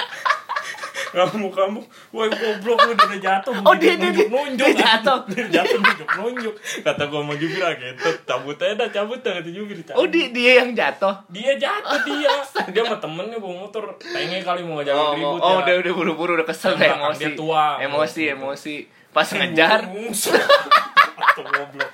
Ngamuk-ngamuk 1.10 1.84
Woi 2.10 2.28
goblok 2.28 2.78
lu 2.80 2.92
dia 2.92 3.06
udah 3.06 3.20
jatuh 3.20 3.52
Oh, 3.60 3.74
dia- 3.74 3.94
dia- 3.94 4.10
dia- 4.10 4.26
nunjuk 4.26 4.62
dia 4.62 4.74
jatuh. 4.76 5.18
Dia 5.30 5.44
jatuh 5.52 5.78
nunjuk 5.78 6.08
nunjuk 6.14 6.54
Kata 6.80 7.02
gua 7.04 7.20
sama 7.20 7.34
Jubir 7.34 7.60
ah 7.60 7.72
gitu 7.72 8.10
Cabut 8.22 8.56
aja 8.56 8.74
dah 8.76 8.88
cabut 8.88 9.18
dah 9.18 9.32
kata 9.34 9.50
Jubir 9.50 9.78
cabut. 9.80 9.98
oh 9.98 10.06
dia 10.06 10.26
dia 10.28 10.52
yang 10.58 10.70
jatuh 10.70 11.14
Dia 11.28 11.52
jatuh 11.56 11.98
dia. 12.02 12.30
Dia 12.68 12.82
sama 12.82 12.96
temennya 12.96 13.36
bawa 13.36 13.54
motor. 13.60 13.84
Tenge 13.96 14.38
kali 14.40 14.60
mau 14.60 14.78
ngajakin 14.78 14.96
oh, 14.96 15.12
ribut 15.12 15.40
oh, 15.40 15.50
ya. 15.50 15.58
udah 15.60 15.74
udah 15.76 15.92
buru-buru 15.92 16.30
udah 16.34 16.46
kesel 16.46 16.74
belakang 16.74 17.02
emosi 17.04 17.20
dia 17.20 17.30
tua. 17.34 17.64
emosi 17.80 18.22
emosi 18.30 18.74
pas 19.10 19.26
ngejar 19.26 19.80
Atau 21.20 21.42
goblok. 21.44 21.90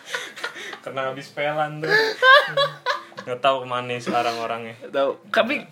Kena 0.81 1.11
habis 1.11 1.27
pelan 1.31 1.81
tuh. 1.81 1.89
Gak 3.27 3.41
tahu 3.41 3.63
ke 3.63 3.67
mana 3.67 3.97
sekarang 3.97 4.37
orangnya. 4.37 4.75
tahu 4.87 5.19
tapi 5.29 5.67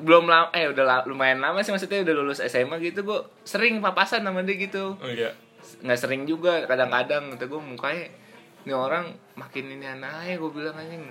belum 0.00 0.24
lama 0.24 0.48
eh 0.50 0.66
udah 0.66 1.04
lumayan 1.04 1.38
lama 1.38 1.60
sih 1.60 1.70
maksudnya 1.70 2.02
udah 2.02 2.14
lulus 2.16 2.40
SMA 2.40 2.80
gitu 2.80 3.00
gue 3.02 3.18
sering 3.42 3.78
papasan 3.78 4.20
sama 4.20 4.40
dia 4.40 4.56
gitu 4.56 4.96
Oh 4.96 5.06
iya. 5.06 5.30
nggak 5.80 5.96
sering 5.96 6.24
juga 6.24 6.64
kadang-kadang 6.64 7.32
kata 7.32 7.44
gue 7.44 7.60
mukanya 7.60 8.06
ini 8.60 8.72
orang 8.72 9.08
makin 9.34 9.64
ini 9.70 9.86
anaknya 9.86 10.36
gue 10.36 10.50
bilang 10.50 10.74
anjing 10.74 11.04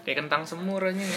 kayak 0.00 0.16
kentang 0.18 0.42
semur 0.42 0.80
anjing 0.80 1.08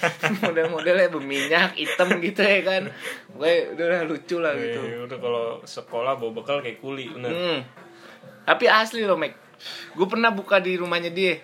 model-modelnya 0.42 1.08
berminyak 1.08 1.74
hitam 1.74 2.08
gitu 2.18 2.40
ya 2.40 2.60
kan 2.60 2.82
gue 3.30 3.52
udah 3.72 4.04
lucu 4.04 4.36
lah 4.36 4.52
gitu 4.52 4.80
Eh, 4.80 5.00
udah 5.02 5.18
kalau 5.18 5.44
sekolah 5.62 6.16
bawa 6.16 6.32
bekal 6.34 6.58
kayak 6.58 6.78
kuli 6.78 7.08
bener. 7.08 7.30
Hmm. 7.30 7.60
Tapi 8.40 8.66
asli 8.66 9.04
loh, 9.04 9.14
Mek. 9.14 9.36
Gue 9.92 10.06
pernah 10.06 10.32
buka 10.32 10.58
di 10.58 10.74
rumahnya 10.74 11.12
dia. 11.12 11.38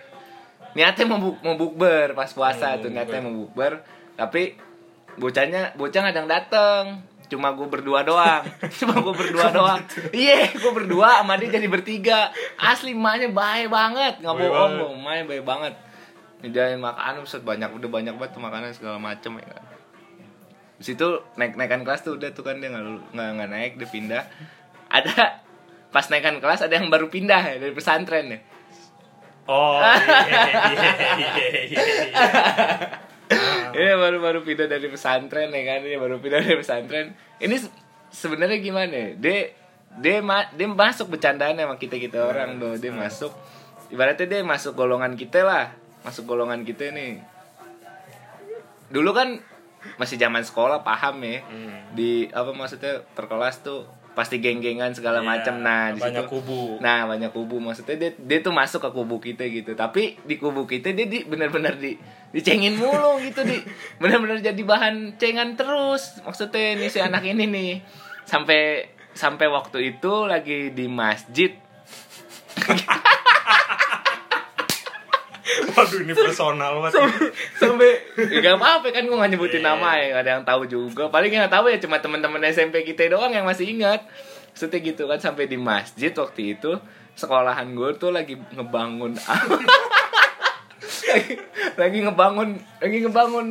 Niatnya 0.73 1.05
mau 1.07 1.21
buk 1.23 1.39
mau 1.41 1.55
bukber 1.55 2.13
pas 2.13 2.27
puasa 2.29 2.75
Oh, 2.75 2.83
tuh, 2.83 2.91
niatnya 2.91 3.21
mau 3.21 3.33
bukber. 3.37 3.85
Tapi 4.17 4.57
bocahnya 5.17 5.77
bocah 5.77 6.13
yang 6.13 6.29
dateng. 6.29 7.03
Cuma 7.27 7.51
gue 7.59 7.67
berdua 7.67 8.07
doang. 8.07 8.47
Cuma 8.79 8.95
gue 9.03 9.15
berdua 9.15 9.51
doang. 9.51 9.83
Iya, 10.15 10.55
gue 10.55 10.73
berdua 10.73 11.23
sama 11.23 11.35
dia 11.35 11.51
jadi 11.51 11.67
bertiga. 11.67 12.31
Asli 12.55 12.95
emaknya 12.95 13.35
baik 13.35 13.67
banget, 13.67 14.23
nggak 14.23 14.35
bohong 14.35 15.03
emaknya 15.03 15.25
baik 15.27 15.45
banget. 15.45 15.75
Nyediain 16.45 16.79
makanan 16.79 17.27
buset 17.27 17.43
banyak 17.43 17.71
udah 17.73 17.91
banyak 17.91 18.15
banget 18.15 18.31
tuh 18.37 18.43
makanan 18.45 18.71
segala 18.71 18.99
macem 19.03 19.35
ya 19.43 19.47
kan. 19.51 19.65
Di 20.77 20.85
situ 20.93 21.07
naik 21.41 21.57
naikan 21.57 21.83
kelas 21.83 22.05
tuh 22.05 22.21
udah 22.21 22.31
tuh 22.31 22.45
kan 22.45 22.61
dia 22.61 22.71
nggak 22.71 23.17
nggak 23.17 23.29
nggak 23.41 23.51
naik 23.51 23.73
dia 23.81 23.89
pindah. 23.91 24.23
Ada 24.87 25.43
pas 25.91 26.07
naikan 26.13 26.39
kelas 26.39 26.63
ada 26.63 26.79
yang 26.79 26.93
baru 26.93 27.11
pindah 27.11 27.43
ya, 27.43 27.57
dari 27.59 27.73
pesantren 27.75 28.31
ya. 28.31 28.39
Oh 29.47 29.79
iya 29.83 30.43
iya. 30.75 31.53
iya. 31.67 31.83
Ini 33.77 33.93
baru 33.95 34.19
baru 34.19 34.39
pindah 34.41 34.67
dari 34.67 34.87
pesantren 34.87 35.49
ya 35.49 35.63
kan 35.65 35.81
dia 35.81 35.97
baru 35.97 36.17
pindah 36.17 36.41
dari 36.41 36.57
pesantren. 36.57 37.07
Ini 37.37 37.55
se- 37.55 37.73
sebenarnya 38.09 38.57
gimana? 38.59 38.89
ya? 38.89 39.09
Dia 39.15 39.39
dia 39.97 40.17
ma- 40.21 40.49
dia 40.51 40.65
masuk 40.67 41.09
bercandaan 41.11 41.55
sama 41.55 41.77
kita 41.77 41.97
kita 41.97 42.21
orang 42.23 42.57
tuh 42.57 42.77
dia 42.77 42.91
masuk 42.91 43.33
ibaratnya 43.89 44.27
dia 44.27 44.41
masuk 44.43 44.73
golongan 44.75 45.13
kita 45.15 45.41
lah 45.41 45.73
masuk 46.03 46.27
golongan 46.27 46.61
kita 46.63 46.91
nih 46.91 47.21
dulu 48.87 49.11
kan 49.11 49.41
masih 49.97 50.17
zaman 50.17 50.43
sekolah 50.43 50.83
paham 50.83 51.23
ya 51.23 51.41
Hmm. 51.43 51.95
di 51.95 52.11
apa 52.29 52.51
maksudnya 52.51 53.01
per 53.09 53.25
kelas 53.25 53.63
tuh 53.63 53.87
pasti 54.17 54.41
geng-gengan 54.41 54.97
segala 54.97 55.21
Iya, 55.21 55.29
macam 55.29 55.55
nah 55.61 55.93
di 55.93 56.01
banyak 56.01 56.25
situ 56.25 56.33
kubu. 56.41 56.81
nah 56.81 57.05
banyak 57.05 57.29
kubu. 57.31 57.61
Maksudnya 57.61 58.01
dia 58.01 58.11
dia 58.17 58.39
tuh 58.41 58.51
masuk 58.51 58.81
ke 58.81 58.91
kubu 58.91 59.21
kita 59.21 59.45
gitu. 59.45 59.77
Tapi 59.77 60.17
di 60.25 60.41
kubu 60.41 60.65
kita 60.65 60.91
dia 60.91 61.05
di 61.05 61.29
benar-benar 61.29 61.77
di 61.77 62.01
dicengin 62.33 62.81
mulu 62.81 63.21
gitu 63.21 63.45
di. 63.45 63.61
Benar-benar 64.01 64.41
jadi 64.41 64.57
bahan 64.57 65.21
cengan 65.21 65.53
terus. 65.55 66.25
Maksudnya 66.25 66.81
nih 66.81 66.89
si 66.89 66.99
anak 66.99 67.23
ini 67.23 67.45
nih. 67.45 67.73
Sampai 68.25 68.89
sampai 69.13 69.47
waktu 69.47 69.95
itu 69.95 70.25
lagi 70.25 70.73
di 70.73 70.89
masjid 70.89 71.53
Waduh 75.77 76.01
ini 76.01 76.13
personal 76.13 76.81
banget. 76.81 77.05
sampai 77.55 77.91
ya 78.17 78.39
gak 78.43 78.57
apa-apa 78.57 78.89
kan 78.91 79.03
gue 79.03 79.13
gak 79.15 79.31
nyebutin 79.31 79.61
Iya. 79.61 79.69
nama 79.71 79.89
ya 79.95 80.05
gak 80.11 80.23
ada 80.23 80.31
yang 80.33 80.45
tahu 80.45 80.63
juga 80.65 81.05
paling 81.07 81.29
yang 81.29 81.47
tahu 81.47 81.67
ya 81.67 81.79
cuma 81.79 81.99
teman-teman 81.99 82.41
SMP 82.45 82.81
kita 82.83 83.07
doang 83.09 83.31
yang 83.31 83.45
masih 83.45 83.69
ingat 83.71 84.01
Maksudnya 84.49 84.81
gitu 84.83 85.05
kan 85.05 85.19
sampai 85.19 85.45
di 85.45 85.55
masjid 85.55 86.09
waktu 86.11 86.57
itu 86.57 86.73
sekolahan 87.13 87.69
gue 87.71 87.93
tuh 87.95 88.09
lagi 88.09 88.35
ngebangun 88.51 89.13
lagi, 91.07 91.33
lagi 91.81 91.99
ngebangun 92.01 92.49
lagi 92.79 92.97
ngebangun 93.01 93.49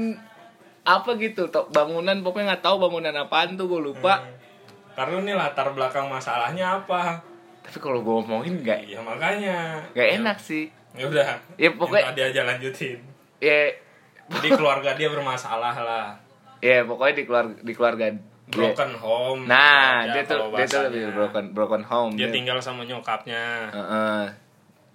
apa 0.84 1.10
gitu 1.16 1.46
to- 1.48 1.70
bangunan 1.70 2.18
pokoknya 2.20 2.46
nggak 2.52 2.64
tahu 2.64 2.78
bangunan 2.80 3.14
apaan 3.16 3.54
tuh 3.54 3.66
gue 3.68 3.82
lupa 3.84 4.22
Karena 4.94 5.20
ini 5.20 5.34
latar 5.34 5.70
belakang 5.70 6.08
masalahnya 6.08 6.80
apa? 6.80 7.20
tapi 7.60 7.78
kalau 7.80 8.00
gue 8.00 8.14
ngomongin 8.16 8.62
nggak 8.62 8.80
Iya 8.86 9.02
makanya. 9.02 9.58
nggak 9.92 10.10
enak 10.16 10.38
sih 10.38 10.70
Ya 10.96 11.06
udah. 11.06 11.28
Ya, 11.56 11.70
pokoknya- 11.72 12.08
tadi 12.10 12.22
aja 12.26 12.42
lanjutin. 12.46 12.98
ya 13.38 13.68
Jadi 14.26 14.48
keluarga 14.50 14.92
dia 14.92 15.08
bermasalah 15.08 15.76
lah. 15.76 16.08
ya 16.58 16.82
pokoknya 16.82 17.14
di 17.14 17.24
keluarga 17.24 17.54
di 17.58 17.74
keluarga 17.74 18.06
dia- 18.10 18.24
Broken 18.48 18.92
home. 18.96 19.42
nah 19.44 20.02
dia 20.04 20.22
tuh 20.22 20.50
dia 20.52 20.66
tuh 20.66 20.82
lebih 20.84 21.12
broken 21.12 21.46
broken 21.52 21.84
home 21.84 22.14
Dia 22.14 22.30
tinggal 22.30 22.58
sama 22.58 22.82
nyokapnya. 22.84 23.70
Heeh. 23.70 24.24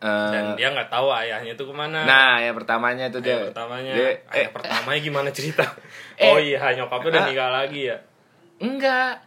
Eh, 0.00 0.30
Dan 0.32 0.56
dia 0.56 0.72
nggak 0.72 0.88
tahu 0.88 1.12
ayahnya 1.12 1.52
itu 1.52 1.60
ke 1.60 1.70
mana. 1.70 2.02
nah 2.02 2.40
yang 2.40 2.54
pertamanya 2.54 3.06
tuh 3.06 3.20
dia 3.20 3.36
Ayah 3.36 3.44
pertamanya. 3.46 3.92
dia- 3.92 4.16
ayah 4.30 4.40
eh, 4.40 4.48
pertamanya 4.48 5.00
gimana 5.00 5.28
cerita? 5.30 5.62
Eh. 6.16 6.26
oh 6.26 6.38
iya, 6.38 6.72
nyokapnya 6.74 7.08
udah 7.10 7.20
Ah. 7.20 7.28
nikah 7.28 7.50
lagi 7.54 7.80
ya. 7.86 7.96
enggak 8.58 9.20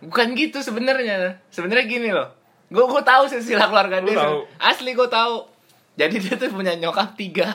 bukan 0.00 0.28
gitu 0.34 0.58
sebenarnya 0.58 1.40
sebenarnya 1.48 1.86
gini 1.86 2.10
loh 2.10 2.28
gue 2.68 2.80
gue 2.82 3.02
tahu 3.02 3.24
silsilah 3.26 3.66
keluarga 3.66 3.98
Lu 3.98 4.08
dia 4.08 4.18
tahu? 4.18 4.38
asli 4.58 4.92
gue 4.92 5.04
tahu 5.06 5.34
jadi 5.92 6.14
dia 6.14 6.34
tuh 6.36 6.50
punya 6.50 6.72
nyokap 6.74 7.14
tiga 7.14 7.52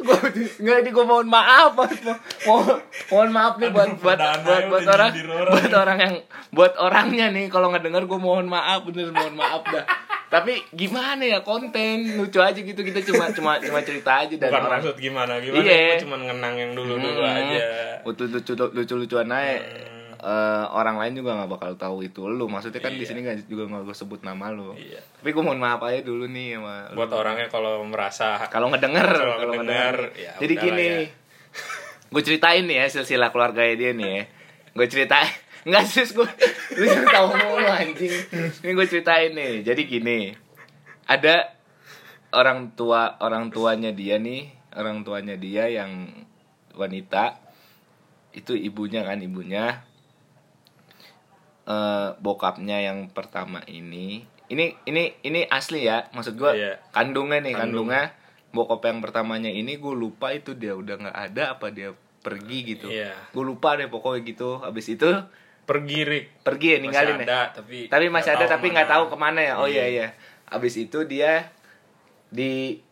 gue 0.00 0.16
nggak 0.60 0.76
ini 0.82 0.90
gue 0.90 1.04
mohon 1.06 1.28
maaf 1.28 1.72
Mas. 1.74 1.92
mohon 2.44 2.80
mohon 3.10 3.30
maaf 3.30 3.54
nih 3.56 3.70
buat 3.70 3.90
buat 3.96 4.18
buat, 4.18 4.62
ya 4.62 4.68
buat 4.68 4.84
orang 4.86 5.10
buat 5.48 5.72
orang 5.72 5.98
yang 5.98 6.14
buat 6.50 6.72
orangnya 6.76 7.26
nih 7.30 7.46
kalau 7.46 7.70
ngedenger 7.70 8.04
gue 8.04 8.18
mohon 8.18 8.46
maaf 8.46 8.82
bener 8.84 9.08
mohon 9.10 9.34
maaf 9.36 9.62
dah 9.64 9.84
tapi 10.30 10.62
gimana 10.70 11.26
ya 11.26 11.38
konten 11.42 12.14
lucu 12.14 12.38
aja 12.38 12.54
gitu 12.54 12.80
kita 12.80 13.02
cuma 13.02 13.30
cuma 13.30 13.52
cuma 13.58 13.82
cerita 13.82 14.22
aja 14.22 14.34
dan 14.36 14.46
Bukan 14.48 14.62
orang 14.64 14.78
maksud 14.78 14.96
gimana, 14.96 15.32
gimana 15.42 15.66
Iya. 15.66 15.98
cuma 15.98 16.16
ngenang 16.16 16.54
yang 16.54 16.70
dulu-dulu 16.72 17.18
Hmm. 17.18 17.34
aja. 17.36 17.60
lucu 18.06 18.24
lucu 18.30 18.52
lucu 18.54 18.94
lucuan 18.96 19.26
aja 19.28 19.58
Hmm. 19.58 19.99
Eh, 20.20 20.64
orang 20.76 21.00
lain 21.00 21.16
juga 21.16 21.32
nggak 21.32 21.48
bakal 21.48 21.72
tahu 21.80 22.04
itu 22.04 22.28
lu. 22.28 22.44
Maksudnya 22.44 22.76
kan 22.76 22.92
di 22.92 23.00
Iya. 23.00 23.08
sini 23.08 23.24
nggak 23.24 23.48
juga 23.48 23.72
nggak 23.72 23.88
gue 23.88 23.96
sebut 23.96 24.20
nama 24.20 24.52
lu. 24.52 24.76
Iya. 24.76 25.00
tapi 25.16 25.32
gue 25.32 25.40
mohon 25.40 25.56
maaf 25.56 25.80
aja 25.80 26.04
dulu 26.04 26.28
nih 26.28 26.60
sama 26.60 26.92
lu. 26.92 26.96
Buat 27.00 27.12
orangnya 27.16 27.48
kalau 27.48 27.80
merasa 27.88 28.36
kalau 28.52 28.68
ngedenger 28.68 29.08
Kalau 29.08 29.56
ngedenger, 29.56 29.96
ya 30.12 30.32
jadi 30.36 30.54
gini. 30.54 30.84
ya. 30.84 30.98
gue 32.12 32.22
ceritain 32.22 32.68
nih 32.68 32.84
ya 32.84 32.86
silsilah 32.92 33.32
keluarga 33.32 33.64
dia 33.64 33.96
nih 33.96 34.08
ya. 34.12 34.22
Gue 34.76 34.86
ceritain. 34.86 35.32
Nggak 35.68 35.84
sus 35.88 36.12
gue 36.12 36.28
lu 36.76 36.84
tahu 37.08 37.26
mulu 37.32 37.64
anjing. 37.64 38.12
Ini 38.60 38.72
gue 38.76 38.86
ceritain 38.86 39.32
nih. 39.32 39.64
Jadi 39.64 39.82
gini. 39.88 40.36
Ada 41.08 41.48
orang 42.36 42.76
tua 42.76 43.16
orang 43.20 43.48
tuanya 43.48 43.88
dia 43.88 44.20
nih 44.20 44.52
orang 44.76 45.00
tuanya 45.00 45.40
dia 45.40 45.64
yang 45.64 46.12
wanita. 46.76 47.40
Itu 48.36 48.52
ibunya 48.52 49.00
kan 49.00 49.16
ibunya 49.20 49.88
eh 51.70 52.08
bokapnya 52.18 52.82
yang 52.82 53.06
pertama 53.08 53.62
ini 53.64 54.26
ini 54.50 54.74
ini 54.84 55.14
ini 55.22 55.46
asli 55.46 55.86
ya 55.86 56.10
maksud 56.10 56.34
gua 56.34 56.50
Iya. 56.52 56.82
kandungnya 56.90 57.38
nih 57.38 57.54
Kandung. 57.54 57.86
kandungnya 57.86 58.04
bokap 58.50 58.82
yang 58.82 58.98
pertamanya 58.98 59.46
ini 59.46 59.78
gue 59.78 59.94
lupa 59.94 60.34
itu 60.34 60.58
dia 60.58 60.74
udah 60.74 60.98
nggak 60.98 61.16
ada 61.24 61.54
apa 61.54 61.70
dia 61.70 61.94
pergi 62.20 62.58
gitu 62.66 62.90
Iya. 62.90 63.14
gue 63.30 63.44
lupa 63.46 63.78
deh 63.78 63.86
pokoknya 63.86 64.26
gitu 64.26 64.58
abis 64.58 64.90
itu 64.90 65.06
pergi 65.62 66.02
Rik. 66.02 66.42
pergi 66.42 66.66
ya 66.74 66.78
ninggalin 66.82 67.14
masih 67.14 67.22
ya 67.22 67.30
ada, 67.30 67.40
tapi 67.54 67.78
tapi 67.86 68.06
masih 68.10 68.30
ada 68.34 68.44
tapi 68.44 68.66
nggak 68.68 68.90
tahu 68.90 69.04
ke 69.06 69.14
mana. 69.14 69.38
ya 69.38 69.54
oh 69.54 69.70
iya 69.70 69.86
iya 69.86 70.08
abis 70.50 70.74
itu 70.76 71.06
dia 71.06 71.46
di 72.26 72.82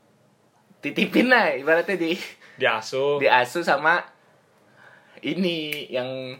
titipin 0.78 1.26
lah 1.26 1.50
ibaratnya 1.52 1.98
di 1.98 2.14
Diasuh. 2.54 3.18
diasuh 3.18 3.62
sama 3.62 3.98
ini 5.20 5.90
yang 5.90 6.38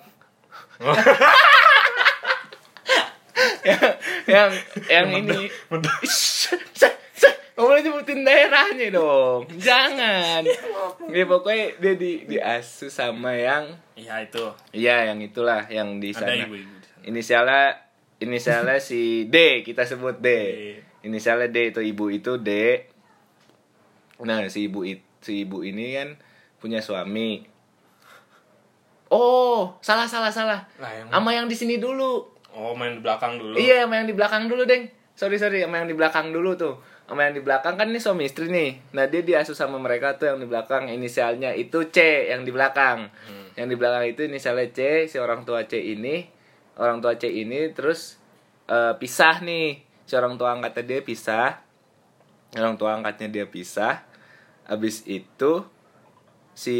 yang 3.68 3.92
yang, 4.24 4.50
yang 4.88 5.06
ini. 5.20 5.52
Gak 7.58 7.66
boleh 7.66 7.82
nyebutin 7.82 8.22
daerahnya 8.22 8.86
dong. 8.94 9.42
Jangan. 9.58 10.46
Ya 11.10 11.24
pokoknya 11.26 11.74
dia 11.82 11.94
di, 11.98 12.22
diasuh 12.30 12.86
sama 12.86 13.34
yang 13.34 13.66
Iya 13.98 14.22
itu. 14.22 14.46
Iya 14.70 15.10
yang 15.10 15.18
itulah 15.18 15.66
Yang 15.66 15.88
di 15.98 16.08
Ada 16.14 16.22
sana. 16.22 16.46
ibu-ibu 16.46 16.70
di 16.78 16.86
sana. 16.86 17.02
Inisialnya 17.10 17.62
Inisialnya 18.22 18.78
si 18.78 19.26
D 19.26 19.66
Kita 19.66 19.82
sebut 19.82 20.22
D. 20.22 20.28
Inisialnya 21.02 21.50
D 21.50 21.74
itu 21.74 21.82
ibu 21.82 22.14
itu 22.14 22.38
D. 22.38 22.78
Nah 24.22 24.46
si 24.46 24.70
ibu 24.70 24.86
si 25.18 25.42
ibu 25.42 25.66
ini 25.66 25.98
kan 25.98 26.14
Punya 26.62 26.78
suami. 26.78 27.42
Oh 29.10 29.74
salah 29.82 30.06
salah 30.06 30.30
salah. 30.30 30.62
Lah 30.78 30.94
yang 30.94 31.10
Sama 31.10 31.34
yang 31.34 31.50
di 31.50 31.58
sini 31.58 31.82
dulu 31.82 32.37
Oh, 32.56 32.72
main 32.72 32.96
di 32.96 33.02
belakang 33.04 33.36
dulu. 33.36 33.54
Iya, 33.60 33.84
sama 33.84 34.00
yang 34.00 34.08
di 34.08 34.16
belakang 34.16 34.48
dulu, 34.48 34.62
Deng. 34.64 34.88
Sorry, 35.18 35.36
sorry, 35.36 35.60
sama 35.60 35.82
yang 35.82 35.88
di 35.90 35.96
belakang 35.98 36.30
dulu 36.30 36.54
tuh. 36.54 36.78
Sama 37.08 37.24
yang 37.24 37.34
di 37.34 37.42
belakang 37.42 37.74
kan 37.80 37.88
ini 37.88 38.00
suami 38.00 38.28
istri 38.28 38.52
nih. 38.52 38.94
Nah, 38.94 39.08
dia 39.08 39.24
diasuh 39.24 39.56
sama 39.56 39.80
mereka 39.80 40.20
tuh 40.20 40.28
yang 40.28 40.38
di 40.38 40.46
belakang 40.46 40.92
inisialnya 40.92 41.56
itu 41.56 41.88
C 41.88 42.28
yang 42.28 42.44
di 42.44 42.52
belakang. 42.52 43.08
Yang 43.56 43.66
di 43.72 43.76
belakang 43.80 44.04
itu 44.06 44.20
inisialnya 44.28 44.68
C, 44.70 44.78
si 45.08 45.16
orang 45.16 45.42
tua 45.48 45.64
C 45.64 45.80
ini, 45.80 46.28
orang 46.76 47.00
tua 47.00 47.16
C 47.16 47.32
ini 47.32 47.72
terus 47.72 48.20
eh, 48.68 48.92
pisah 48.94 49.40
nih. 49.40 49.80
Si 50.04 50.12
orang 50.16 50.36
tua 50.36 50.52
angkatnya 50.56 50.84
dia 50.84 51.00
pisah. 51.00 51.64
Orang 52.56 52.76
tua 52.76 52.96
angkatnya 53.00 53.28
dia 53.32 53.46
pisah. 53.48 54.04
Habis 54.68 55.08
itu 55.08 55.64
si 56.52 56.78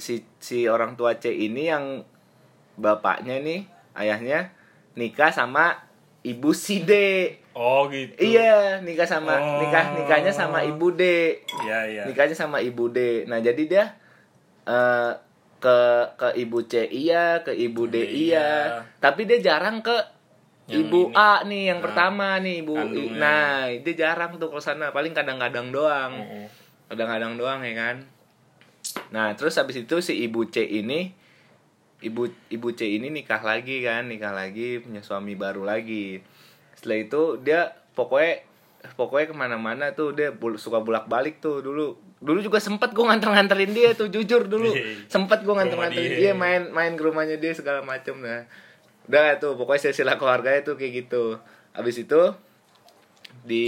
si 0.00 0.24
si 0.40 0.64
orang 0.66 0.96
tua 0.96 1.20
C 1.20 1.30
ini 1.30 1.68
yang 1.68 2.02
bapaknya 2.80 3.36
nih 3.44 3.81
ayahnya 3.94 4.52
nikah 4.92 5.28
sama 5.28 5.76
ibu 6.22 6.50
si 6.50 6.80
D 6.80 6.92
Oh, 7.52 7.84
gitu. 7.86 8.16
iya 8.16 8.80
nikah 8.80 9.04
sama 9.04 9.36
Oh. 9.36 9.60
nikah 9.60 9.92
nikahnya 9.94 10.30
sama 10.30 10.60
ibu 10.62 10.88
D 10.90 11.02
Iya, 11.60 11.78
iya. 11.86 12.02
nikahnya 12.04 12.32
sama 12.32 12.58
ibu 12.58 12.88
D 12.88 13.24
nah 13.26 13.38
jadi 13.38 13.62
dia 13.62 13.84
eh, 14.64 15.12
ke 15.58 15.78
ke 16.16 16.28
ibu 16.36 16.58
C 16.62 16.86
iya 16.86 17.40
ke 17.40 17.52
ibu 17.52 17.84
D 17.84 18.00
iya 18.00 18.08
iya. 18.08 18.44
tapi 18.98 19.24
dia 19.24 19.38
jarang 19.38 19.78
ke 19.78 19.94
Yang 20.64 20.78
ibu 20.80 21.00
ini. 21.04 21.14
A 21.14 21.32
nih 21.42 21.62
yang 21.68 21.78
Nah, 21.78 21.84
pertama 21.84 22.26
nih 22.38 22.54
ibu 22.60 22.72
kandungnya. 22.72 23.18
nah 23.18 23.46
dia 23.68 23.94
jarang 23.96 24.30
tuh 24.36 24.48
ke 24.48 24.58
sana 24.58 24.90
paling 24.90 25.10
kadang-kadang 25.10 25.68
doang 25.68 26.12
kadang-kadang 26.86 27.34
doang 27.34 27.60
ya 27.60 27.74
kan 27.74 27.96
nah 29.08 29.32
terus 29.32 29.54
habis 29.54 29.76
itu 29.76 30.00
si 30.00 30.18
ibu 30.20 30.46
C 30.46 30.62
ini 30.62 31.12
ibu 32.02 32.28
ibu 32.50 32.68
C 32.74 32.98
ini 32.98 33.08
nikah 33.08 33.40
lagi 33.40 33.80
kan 33.86 34.10
nikah 34.10 34.34
lagi 34.34 34.82
punya 34.82 35.00
suami 35.00 35.38
baru 35.38 35.62
lagi. 35.62 36.18
Setelah 36.74 36.98
itu 36.98 37.22
dia 37.40 37.60
pokoknya 37.94 38.42
pokoknya 38.98 39.26
ke 39.30 39.36
mana-mana 39.38 39.84
tuh 39.94 40.10
dia 40.10 40.34
bul- 40.34 40.58
suka 40.58 40.82
bolak 40.82 41.06
balik 41.06 41.38
tuh 41.38 41.62
dulu. 41.62 41.94
Dulu 42.22 42.38
juga 42.42 42.58
sempet 42.58 42.94
gue 42.94 43.02
nganter-nganterin 43.02 43.70
dia 43.70 43.94
tuh 43.94 44.10
jujur 44.10 44.46
dulu. 44.46 44.74
Iya. 44.74 45.06
sempet 45.06 45.46
gue 45.46 45.54
nganter-nganterin 45.54 46.12
dia. 46.18 46.32
main 46.34 46.70
main 46.74 46.92
ke 46.98 47.02
rumahnya 47.02 47.38
dia 47.38 47.54
segala 47.54 47.82
macem 47.86 48.18
nah. 48.18 48.46
Udah 49.06 49.38
tuh 49.38 49.54
pokoknya 49.54 49.90
silsilah 49.90 50.18
keluarganya 50.18 50.62
tuh 50.66 50.74
kayak 50.74 51.06
gitu. 51.06 51.38
Habis 51.74 52.02
itu 52.02 52.20
di 53.42 53.66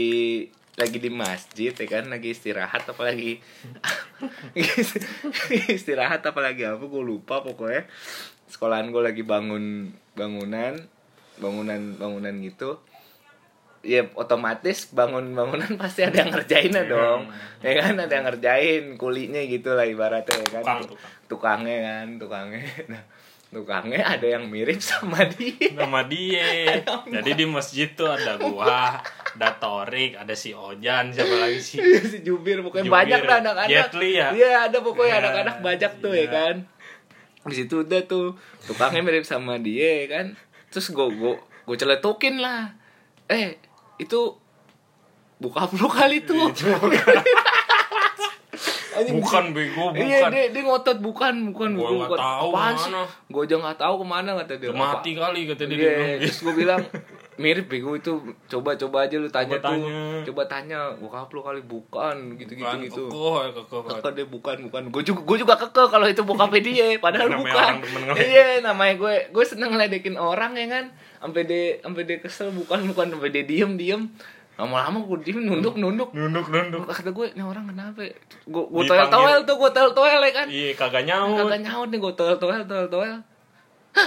lagi 0.75 0.99
di 0.99 1.11
masjid 1.11 1.71
ya 1.71 1.87
kan? 1.87 2.11
Lagi 2.11 2.35
istirahat 2.35 2.83
apalagi 2.85 3.39
istirahat 5.75 6.23
apalagi 6.25 6.67
apa 6.67 6.83
gue 6.85 7.03
lupa 7.05 7.41
pokoknya. 7.43 7.87
Sekolahan 8.51 8.91
gue 8.91 9.03
lagi 9.03 9.23
bangun 9.23 9.95
bangunan 10.15 10.79
bangunan 11.39 11.81
bangunan 11.99 12.35
gitu. 12.43 12.79
Ya 13.85 14.09
otomatis 14.17 14.89
bangun-bangunan 14.97 15.77
pasti 15.83 16.03
ada 16.09 16.25
yang 16.25 16.33
ngerjainnya 16.33 16.89
Iya. 16.89 16.93
dong. 16.93 17.21
Ya 17.61 17.73
kan? 17.85 17.95
Ada 18.01 18.13
yang 18.17 18.27
ngerjain 18.33 18.85
kulinya 18.97 19.43
gitu 19.45 19.77
lah 19.77 19.85
ibaratnya 19.85 20.41
ya 20.41 20.49
kan? 20.49 20.63
Tukang, 20.65 20.81
tukang. 20.89 21.11
tukangnya 21.29 21.77
kan 21.85 22.07
tukangnya. 22.19 22.63
Nah 22.93 23.03
tukangnya 23.55 24.03
ada 24.03 24.27
yang 24.27 24.51
mirip 24.51 24.83
sama 24.83 25.23
dia. 25.31 25.71
Nama 25.71 26.03
dia. 26.11 26.83
Jadi 27.15 27.31
di 27.39 27.47
masjid 27.47 27.87
tuh 27.95 28.11
ada 28.11 28.35
gua 28.37 28.99
ada 29.35 29.51
Torik 29.59 30.19
ada 30.19 30.35
si 30.35 30.51
Ojan 30.51 31.15
siapa 31.15 31.35
lagi 31.39 31.63
sih? 31.63 31.79
Si 32.03 32.27
jubir. 32.27 32.61
Pokoknya 32.67 32.91
Jubir. 32.91 32.99
banyak 32.99 33.21
lah 33.23 33.37
anak-anak. 33.41 33.71
Jet 33.71 33.93
Li 33.95 34.11
ya? 34.19 34.29
iya 34.35 34.51
ada 34.67 34.79
pokoknya 34.83 35.15
Ya, 35.15 35.21
anak-anak 35.23 35.57
banyak 35.63 35.93
tuh 36.03 36.13
ya 36.13 36.21
iya. 36.21 36.27
kan? 36.29 36.55
Di 37.47 37.55
situ 37.55 37.87
udah 37.87 38.03
tuh 38.11 38.35
tukangnya 38.67 39.01
mirip 39.07 39.23
sama 39.23 39.63
dia 39.63 40.03
ya 40.03 40.07
kan? 40.11 40.27
Terus 40.75 40.91
gue 40.91 41.07
gue 41.15 41.35
gue 41.39 41.77
celetukin 41.79 42.43
lah. 42.43 42.75
Eh 43.31 43.57
itu 44.03 44.37
buka 45.39 45.71
lu 45.77 45.87
kali 45.91 46.25
tuh 46.25 46.51
Anjing, 48.95 49.19
bukan 49.19 49.45
bego 49.51 49.85
Iya 49.93 49.99
bukan 50.21 50.31
dia, 50.31 50.45
dia 50.49 50.63
ngotot 50.63 50.99
bukan 50.99 51.35
bukan 51.51 51.71
Gua 51.73 51.83
bukan, 51.85 51.99
bukan. 52.07 52.19
tahu 52.21 52.51
Apaan 52.51 52.75
sih? 52.75 52.83
ke 52.85 52.91
mana. 52.91 53.03
Gue 53.27 53.43
aja 53.43 53.55
nggak 53.57 53.79
tahu 53.79 53.95
ke 53.97 54.07
mana 54.07 54.31
kata 54.37 54.53
dia. 54.57 54.71
Mati 54.71 55.11
kali 55.13 55.41
kata 55.47 55.63
dia 55.65 55.75
Iya, 55.75 55.77
dia 55.77 55.91
bilang. 55.91 56.19
terus 56.21 56.39
gue 56.41 56.55
bilang 56.55 56.83
mirip 57.35 57.67
bego 57.67 57.91
itu 57.93 58.13
coba 58.47 58.71
coba 58.75 58.97
aja 59.03 59.17
lu 59.17 59.27
tanya 59.27 59.59
Coba 59.59 59.67
tuh 59.67 59.75
tanya. 59.75 59.99
coba 60.23 60.43
tanya 60.47 60.79
gue 60.93 61.09
lu 61.11 61.41
kali 61.43 61.61
bukan 61.61 62.17
gitu 62.37 62.53
gitu 62.53 62.63
bukan 62.63 62.79
gitu 62.81 63.03
kokoh 63.05 63.35
ya 63.37 63.51
kokoh 63.53 63.79
banget. 63.83 63.99
keke 63.99 64.11
dia 64.13 64.27
bukan 64.29 64.57
bukan 64.65 64.83
gue 64.89 65.03
juga 65.03 65.21
gue 65.25 65.37
juga 65.43 65.55
keke 65.57 65.85
kalau 65.89 66.07
itu 66.07 66.23
bokapnya 66.23 66.63
dia 66.63 66.87
padahal 67.03 67.27
Namanya 67.29 67.43
bukan 67.43 67.73
iya 68.17 68.47
namanya 68.61 68.95
gue 68.97 69.15
gue 69.29 69.45
seneng 69.45 69.75
ngeledekin 69.75 70.15
orang 70.15 70.55
ya 70.55 70.67
kan 70.69 70.85
sampai 71.19 71.43
dia 71.43 71.65
sampai 71.81 72.03
dia 72.05 72.19
kesel 72.19 72.49
bukan 72.51 72.87
bukan 72.87 73.07
sampai 73.11 73.31
dia 73.31 73.43
diem 73.43 73.75
diem 73.75 74.03
lama-lama 74.55 75.03
gue 75.03 75.19
diem 75.27 75.43
nunduk 75.43 75.75
nunduk. 75.75 76.15
Nunduk 76.15 76.47
nunduk. 76.47 76.87
Kata 76.87 77.11
gue 77.11 77.27
ini 77.35 77.43
orang 77.43 77.67
kenapa 77.67 78.07
gue 78.47 78.65
gue 78.71 78.83
toel 78.87 79.07
toel 79.11 79.41
tuh 79.43 79.57
gue 79.59 79.71
toel 79.75 79.91
toel 79.91 80.21
ya 80.23 80.33
kan? 80.33 80.47
Iya 80.47 80.69
kagak 80.79 81.03
nyaut. 81.05 81.39
Kagak 81.43 81.61
nyaut 81.67 81.89
nih 81.91 81.99
gue 81.99 82.13
toel 82.15 82.37
toel 82.39 82.63
toel 82.65 82.87
toel 82.87 83.19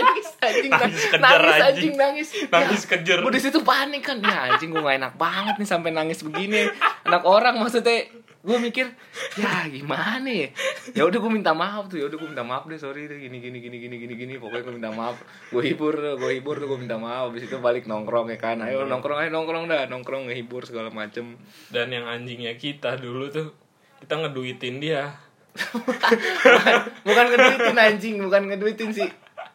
nangis 0.00 0.28
anjing 0.40 0.72
Nangis 0.72 1.04
kejer, 1.04 1.20
nangis 1.20 1.60
anjing. 1.60 1.92
nangis. 1.92 2.28
Nangis 2.48 2.82
kejer. 2.88 3.18
gue 3.20 3.32
di 3.36 3.42
situ 3.42 3.60
panik 3.60 4.00
kan. 4.00 4.16
Ya 4.20 4.48
anjing 4.48 4.72
gue 4.72 4.80
gak 4.80 4.96
enak 4.96 5.14
banget 5.20 5.54
nih 5.60 5.68
sampai 5.68 5.92
nangis 5.92 6.24
begini. 6.24 6.68
Anak 7.04 7.28
orang 7.28 7.60
maksudnya 7.60 8.08
gue 8.40 8.56
mikir 8.56 8.88
ya 9.36 9.68
gimana 9.68 10.24
ya? 10.24 10.48
Ya 10.96 11.04
udah 11.04 11.18
gue 11.20 11.32
minta 11.32 11.52
maaf 11.52 11.92
tuh 11.92 12.00
ya 12.00 12.08
udah 12.08 12.16
gue 12.16 12.28
minta 12.32 12.40
maaf 12.40 12.64
deh 12.64 12.80
sorry 12.80 13.04
deh 13.04 13.20
gini 13.20 13.36
gini 13.36 13.60
gini 13.60 13.76
gini 13.76 13.96
gini 14.00 14.14
gini 14.16 14.34
pokoknya 14.40 14.64
gue 14.64 14.74
minta 14.80 14.90
maaf. 14.96 15.20
Gue 15.52 15.62
hibur 15.68 15.92
gue 15.92 16.30
hibur 16.40 16.56
tuh 16.56 16.66
gue 16.72 16.80
minta 16.80 16.96
maaf 16.96 17.28
habis 17.28 17.44
itu 17.44 17.60
balik 17.60 17.84
nongkrong 17.84 18.32
ya 18.32 18.40
kan. 18.40 18.64
Ayo 18.64 18.88
nongkrong 18.88 19.20
ayo 19.20 19.28
nongkrong 19.28 19.68
dah 19.68 19.84
nongkrong 19.92 20.32
ngehibur 20.32 20.64
segala 20.64 20.88
macem. 20.88 21.36
Dan 21.68 21.92
yang 21.92 22.08
anjingnya 22.08 22.56
kita 22.56 22.96
dulu 22.96 23.28
tuh 23.28 23.52
kita 24.00 24.16
ngeduitin 24.16 24.80
dia. 24.80 25.12
Bukan, 25.52 26.16
bukan 27.06 27.24
ngeduitin 27.36 27.76
anjing 27.76 28.14
bukan 28.24 28.42
ngeduitin 28.48 28.90
sih. 28.96 29.08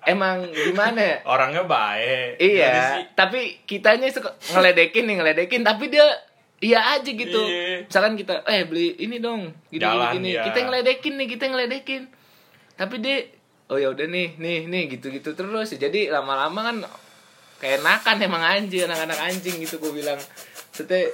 Emang 0.05 0.45
gimana 0.53 1.01
ya? 1.01 1.17
Orangnya 1.25 1.65
baik. 1.65 2.37
Iya, 2.37 3.01
sih, 3.01 3.03
tapi 3.17 3.65
kitanya 3.65 4.05
suka 4.13 4.37
ngeledekin 4.53 5.09
nih, 5.09 5.17
ngeledekin, 5.17 5.65
tapi 5.65 5.89
dia 5.89 6.05
iya 6.63 6.99
aja 6.99 7.09
gitu. 7.09 7.41
Iya. 7.47 7.87
Misalkan 7.87 8.15
kita, 8.15 8.43
eh 8.47 8.63
beli 8.67 8.95
ini 8.99 9.19
dong, 9.19 9.51
gini 9.67 9.83
Jalan, 9.83 10.13
gini, 10.19 10.29
iya. 10.35 10.43
kita 10.47 10.59
ngeledekin 10.67 11.13
nih, 11.19 11.27
kita 11.27 11.45
ngeledekin. 11.51 12.03
Tapi 12.75 12.95
dia, 12.99 13.17
oh 13.71 13.79
ya 13.79 13.91
udah 13.91 14.07
nih, 14.07 14.39
nih, 14.39 14.67
nih, 14.67 14.83
gitu-gitu 14.97 15.35
terus. 15.35 15.75
Jadi 15.75 16.07
lama-lama 16.11 16.59
kan 16.63 16.77
kayak 17.59 17.83
nakan 17.83 18.17
emang 18.23 18.43
anjing, 18.43 18.87
anak-anak 18.87 19.19
anjing 19.19 19.55
gitu 19.59 19.79
gue 19.79 19.91
bilang. 19.91 20.19
Maksudnya, 20.71 21.11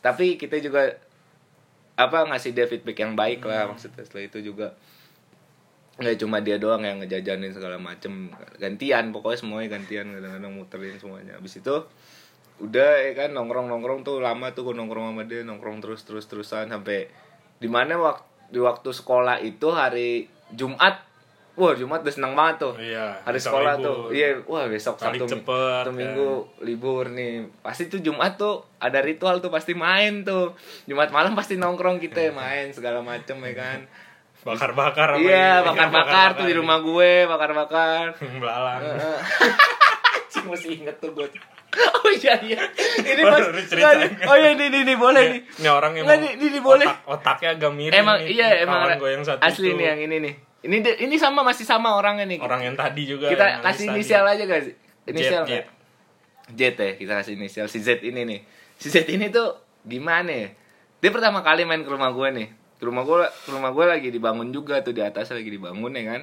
tapi 0.00 0.40
kita 0.40 0.56
juga 0.60 0.96
apa 2.00 2.24
ngasih 2.32 2.56
dia 2.56 2.64
feedback 2.64 2.96
yang 2.96 3.12
baik 3.12 3.44
lah 3.44 3.68
maksudnya 3.68 4.00
setelah 4.00 4.24
itu 4.24 4.40
juga 4.40 4.72
nggak 6.00 6.16
cuma 6.16 6.40
dia 6.40 6.56
doang 6.56 6.80
yang 6.80 6.96
ngejajanin 7.04 7.52
segala 7.52 7.76
macem 7.76 8.32
gantian 8.56 9.12
pokoknya 9.12 9.36
semuanya 9.44 9.68
gantian 9.76 10.16
kadang-kadang 10.16 10.52
muterin 10.56 10.96
semuanya 10.96 11.36
habis 11.36 11.60
itu 11.60 11.76
udah 12.60 12.92
ya 13.08 13.12
kan 13.16 13.32
nongkrong 13.32 13.72
nongkrong 13.72 14.04
tuh 14.04 14.20
lama 14.20 14.52
tuh 14.52 14.68
gue 14.68 14.74
nongkrong 14.76 15.16
sama 15.16 15.24
dia 15.24 15.40
nongkrong 15.42 15.80
terus 15.80 16.04
terus 16.04 16.28
terusan 16.28 16.68
sampai 16.68 17.08
di 17.60 17.68
mana 17.68 17.96
waktu 17.96 18.24
di 18.50 18.58
waktu 18.58 18.90
sekolah 18.90 19.38
itu 19.40 19.70
hari 19.70 20.26
Jumat. 20.52 21.06
Wah 21.58 21.74
Jumat 21.76 22.02
udah 22.02 22.14
seneng 22.14 22.32
banget 22.34 22.66
tuh. 22.66 22.74
Iya 22.78 23.20
hari 23.22 23.38
sekolah 23.38 23.78
libur. 23.78 23.86
tuh. 23.86 23.98
Iya 24.10 24.28
wah 24.48 24.64
besok 24.66 24.96
Balik 24.98 25.22
satu 25.22 25.24
cepet, 25.38 25.82
satu 25.86 25.90
kan. 25.92 25.94
minggu 25.94 26.30
libur 26.66 27.04
nih. 27.10 27.46
Pasti 27.62 27.86
tuh 27.86 28.02
Jumat 28.02 28.34
tuh 28.40 28.64
ada 28.82 28.98
ritual 29.02 29.38
tuh 29.38 29.52
pasti 29.52 29.76
main 29.76 30.26
tuh. 30.26 30.56
Jumat 30.90 31.14
malam 31.14 31.38
pasti 31.38 31.60
nongkrong 31.60 32.02
kita 32.02 32.32
main 32.40 32.74
segala 32.74 33.04
macem 33.04 33.38
ya 33.38 33.54
kan. 33.54 33.80
Bakar-bakar 34.40 35.20
iya 35.20 35.60
bakar-bakar 35.60 36.32
tuh 36.40 36.48
di 36.48 36.54
rumah 36.56 36.80
gue 36.80 37.28
bakar-bakar. 37.28 38.16
Belalang. 38.42 38.80
Cing 40.32 40.48
masih 40.50 40.80
inget 40.80 40.96
tuh 40.96 41.12
gue 41.12 41.28
Oh 42.00 42.10
iya 42.10 42.34
iya. 42.42 42.60
Ini 42.98 43.22
pas 43.22 43.38
nggak, 43.46 44.26
Oh 44.26 44.34
iya 44.34 44.50
ini, 44.58 44.64
ini, 44.74 44.78
ini 44.82 44.94
boleh 44.98 45.22
nih. 45.30 45.40
ini 45.62 45.68
orang 45.70 45.92
emang 45.94 46.18
ini, 46.18 46.28
ini, 46.34 46.44
ini 46.50 46.60
boleh. 46.60 46.82
otak, 46.82 47.06
otaknya 47.06 47.48
agak 47.54 47.70
mirip 47.70 47.94
Emang 47.94 48.18
nih, 48.18 48.34
iya 48.34 48.48
emang 48.66 48.98
gue 48.98 49.10
yang 49.14 49.22
satu 49.22 49.38
Asli 49.38 49.70
itu. 49.70 49.78
nih 49.78 49.86
yang 49.86 50.00
ini 50.02 50.16
nih. 50.18 50.34
Ini 50.60 50.76
ini 51.00 51.16
sama 51.16 51.40
masih 51.40 51.64
sama 51.64 51.94
orangnya 51.94 52.26
nih. 52.26 52.38
Orang 52.42 52.60
yang 52.60 52.74
tadi 52.74 53.06
juga 53.06 53.30
Kita 53.30 53.44
yang 53.46 53.62
kasih 53.62 53.86
tadi. 53.86 53.94
inisial 53.96 54.24
aja 54.26 54.44
guys. 54.44 54.66
Inisial. 55.06 55.42
Jet? 55.46 55.64
Jet. 56.50 56.74
Z 56.76 56.82
ya 56.82 56.92
kita 56.98 57.12
kasih 57.22 57.32
inisial 57.38 57.66
si 57.70 57.78
Z 57.78 58.02
ini 58.02 58.26
nih. 58.26 58.40
Si 58.74 58.90
Z 58.90 59.06
ini 59.06 59.30
tuh 59.30 59.54
gimana 59.86 60.28
ya? 60.28 60.48
Dia 60.98 61.10
pertama 61.14 61.40
kali 61.40 61.62
main 61.64 61.80
ke 61.80 61.88
rumah 61.88 62.10
gue 62.10 62.28
nih. 62.34 62.48
Ke 62.76 62.84
rumah 62.84 63.06
gue 63.06 63.22
ke 63.24 63.50
rumah 63.54 63.70
gue 63.70 63.84
lagi 63.86 64.08
dibangun 64.10 64.50
juga 64.50 64.82
tuh 64.82 64.90
di 64.90 65.00
atas 65.00 65.30
lagi 65.30 65.46
dibangun 65.46 65.94
ya 65.94 66.04
kan. 66.18 66.22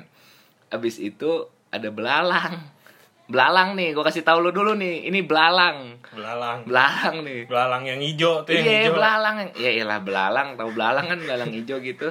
Abis 0.70 1.00
itu 1.00 1.48
ada 1.72 1.88
belalang 1.90 2.60
belalang 3.28 3.76
nih 3.76 3.92
gue 3.92 4.04
kasih 4.04 4.24
tahu 4.24 4.40
lu 4.40 4.52
dulu 4.56 4.74
nih. 4.80 5.12
Ini 5.12 5.20
belalang. 5.28 6.00
Belalang. 6.16 6.64
Belalang 6.64 7.16
nih. 7.28 7.44
Belalang 7.46 7.84
yang 7.84 8.00
hijau 8.00 8.48
tuh 8.48 8.56
yang 8.56 8.66
iya 8.66 8.80
hijau. 8.88 8.96
belalang 8.96 9.36
ya 9.56 9.70
iyalah 9.72 10.00
belalang. 10.02 10.48
Tahu 10.56 10.70
belalang 10.72 11.06
kan 11.06 11.20
belalang 11.20 11.52
hijau 11.52 11.78
gitu. 11.84 12.08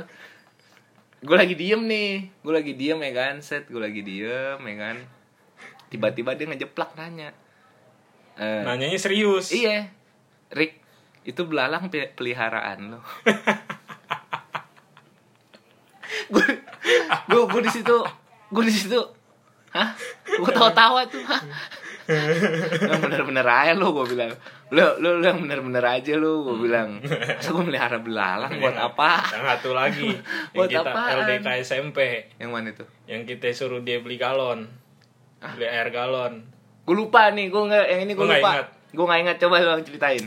Gue 1.25 1.37
lagi 1.37 1.57
diem 1.57 1.81
nih. 1.81 2.29
Gue 2.45 2.53
lagi 2.53 2.73
diem 2.77 3.01
ya 3.01 3.13
kan? 3.17 3.35
Set 3.41 3.67
gue 3.67 3.81
lagi 3.81 4.05
diem 4.05 4.61
ya 4.61 4.77
kan? 4.77 4.97
Tiba-tiba 5.89 6.37
dia 6.37 6.47
ngejeplak 6.47 6.93
nanya. 6.95 7.33
Eh, 8.37 8.63
nanyanya 8.63 9.01
serius. 9.01 9.49
Iya. 9.51 9.89
Rick, 10.53 10.79
itu 11.25 11.43
belalang 11.49 11.89
pe- 11.89 12.13
peliharaan 12.13 12.93
lo. 12.93 13.01
gue 16.27 16.47
gue 17.27 17.43
gue 17.47 17.63
di 17.63 17.71
situ 17.71 17.97
gue 18.51 18.63
di 18.63 18.73
situ 18.73 18.99
hah? 19.77 19.91
Gue 20.27 20.51
tawa-tawa 20.51 21.05
tuh 21.05 21.21
hah 21.23 21.43
yang 22.87 23.03
bener-bener 23.03 23.43
aja 23.43 23.73
lo 23.75 23.91
gue 23.93 24.07
bilang. 24.09 24.31
Lo 24.71 24.95
lo, 24.97 25.19
lo 25.19 25.25
yang 25.25 25.43
bener-bener 25.43 25.83
aja 25.83 26.15
lo 26.15 26.43
gue 26.43 26.57
bilang. 26.61 27.03
Masa 27.03 27.51
gue 27.51 27.65
melihara 27.65 27.99
belalang? 27.99 28.53
Buat 28.57 28.79
apa? 28.79 29.11
Yang 29.27 29.45
satu 29.45 29.71
lagi. 29.75 30.09
Yang 30.55 30.55
Buat 30.55 30.69
kita 30.71 30.91
apaan? 30.91 31.13
LDK 31.21 31.47
SMP 31.61 31.99
yang 32.37 32.51
mana 32.51 32.71
itu? 32.71 32.87
Yang 33.05 33.23
kita 33.29 33.47
suruh 33.53 33.83
dia 33.83 33.99
beli 33.99 34.17
galon. 34.17 34.71
Ah. 35.37 35.53
beli 35.53 35.67
air 35.67 35.91
galon. 35.91 36.47
Gue 36.83 36.95
lupa 36.95 37.29
nih 37.29 37.51
gue 37.51 37.59
nggak 37.61 37.85
yang 37.85 38.01
ini 38.07 38.13
gue 38.15 38.23
Lu 38.23 38.31
lupa. 38.33 38.71
gue 38.87 39.05
nggak 39.05 39.21
ingat. 39.21 39.37
Coba 39.37 39.55
lo 39.61 39.83
ceritain. 39.83 40.25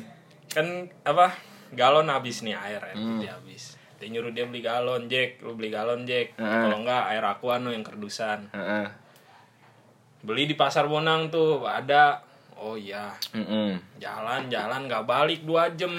Kan 0.49 0.67
apa 1.01 1.31
galon 1.71 2.07
habis 2.07 2.43
nih 2.43 2.53
air 2.53 2.81
air 2.81 2.93
Hmm. 2.93 3.17
putih 3.17 3.31
habis. 3.31 3.79
Dia 3.99 4.07
nyuruh 4.09 4.31
dia 4.31 4.43
beli 4.43 4.59
galon 4.59 5.07
Jack. 5.07 5.39
Lu 5.39 5.55
beli 5.55 5.71
galon 5.71 6.03
Jack. 6.03 6.35
Heeh. 6.35 6.61
kalau 6.61 6.83
enggak 6.83 7.03
air 7.07 7.23
aqua 7.23 7.55
no 7.55 7.71
yang 7.71 7.83
kerdusan. 7.83 8.51
Heeh. 8.51 8.87
Beli 10.23 10.49
di 10.49 10.55
pasar 10.55 10.85
Bonang 10.87 11.31
tuh 11.31 11.63
ada. 11.63 12.19
Oh 12.59 12.75
iya. 12.75 13.15
Mm-mm. 13.31 13.79
jalan 14.03 14.51
jalan 14.51 14.87
nggak 14.87 15.07
balik 15.07 15.47
dua 15.47 15.71
jam. 15.79 15.91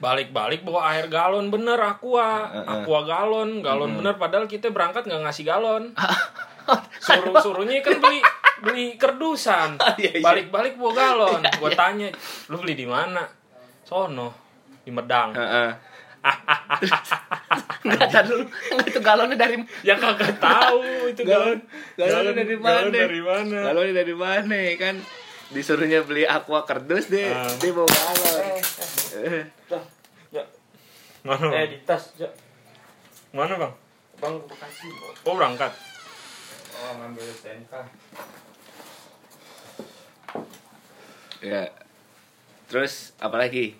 Balik 0.00 0.32
balik 0.32 0.64
bawa 0.64 0.96
air 0.96 1.06
galon 1.12 1.52
bener 1.52 1.78
aqua. 1.78 2.50
Aqua 2.66 3.00
galon 3.06 3.62
galon 3.62 4.00
bener 4.00 4.16
padahal 4.18 4.50
kita 4.50 4.72
berangkat 4.72 5.06
nggak 5.06 5.22
ngasih 5.28 5.44
galon. 5.46 5.94
Suruh 7.06 7.34
suruhnya 7.42 7.82
kan 7.82 7.98
beli 8.02 8.18
beli 8.60 8.86
kerdusan. 9.00 9.80
Iya, 9.98 10.20
iya. 10.20 10.24
balik 10.24 10.50
balik 10.50 10.74
bawa 10.80 10.92
galon. 10.92 11.40
Gua 11.60 11.70
tanya 11.72 12.10
lu 12.50 12.58
beli 12.58 12.74
di 12.74 12.86
mana? 12.86 13.24
Sono 13.84 14.34
di 14.82 14.90
Medang. 14.90 15.34
Enggak 17.80 18.08
tar 18.08 18.24
dulu. 18.24 18.44
Enggak 18.44 18.86
itu 18.88 19.00
galonnya 19.00 19.36
dari 19.36 19.56
ya 19.80 19.94
kagak 19.94 20.36
tahu 20.36 20.82
itu 21.06 21.22
galon 21.22 21.58
galon 21.94 22.10
galonnya 22.26 22.34
dari 22.36 22.56
mana? 22.56 22.70
galon 22.74 22.92
dari 22.92 23.20
mana 23.20 23.58
Galonnya 23.64 23.94
dari 23.96 24.14
mana 24.14 24.56
ya 24.56 24.74
kan? 24.76 24.96
Disuruhnya 25.50 26.00
beli 26.00 26.22
aqua 26.24 26.62
kerdus 26.62 27.06
deh. 27.06 27.26
Ah. 27.28 27.46
Dia 27.56 27.70
bawa 27.70 27.86
galon. 27.86 28.58
Eh, 29.20 29.44
Ya, 30.30 30.46
mana 31.20 31.46
eh 31.52 31.66
di 31.68 31.78
tas, 31.82 32.14
ya. 32.14 32.30
mana 33.30 33.54
bang 33.56 33.74
Bang 34.16 34.34
Bekasi. 34.42 34.86
oh 35.20 35.34
berangkat 35.34 35.74
Oh, 36.72 36.92
ngambil 36.96 37.26
STNK. 37.28 37.74
ya 41.40 41.72
terus 42.66 43.16
apalagi 43.16 43.74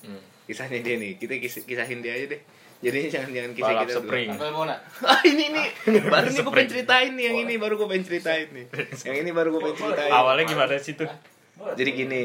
Hmm. 0.00 0.22
kisahnya 0.44 0.78
dia 0.80 0.96
nih 0.96 1.14
kita 1.16 1.34
kis- 1.36 1.62
kisahin 1.62 1.98
dia 1.98 2.14
aja 2.14 2.26
deh 2.28 2.42
jadi 2.84 2.98
jangan 3.08 3.30
jangan 3.32 3.52
kisah 3.56 3.72
balap 3.72 3.82
kita 3.88 3.94
spring. 4.04 4.28
Bona. 4.36 4.76
ah 5.08 5.20
ini 5.24 5.44
nih 5.48 5.66
baru 6.12 6.26
nih 6.28 6.40
gue 6.44 6.52
pengen 6.52 6.70
ceritain 6.76 7.10
nih 7.16 7.24
yang 7.24 7.38
ini 7.48 7.54
baru 7.56 7.74
gue 7.80 7.88
pengen 7.88 8.04
ceritain 8.04 8.48
nih. 8.52 8.66
Yang 9.08 9.16
ini 9.24 9.30
baru 9.32 9.48
gue 9.56 9.60
pengen 9.64 9.78
ceritain. 9.80 10.12
Awalnya 10.12 10.44
gimana 10.44 10.74
sih 10.76 10.94
tuh? 10.94 11.08
Jadi 11.56 11.90
gini 11.96 12.24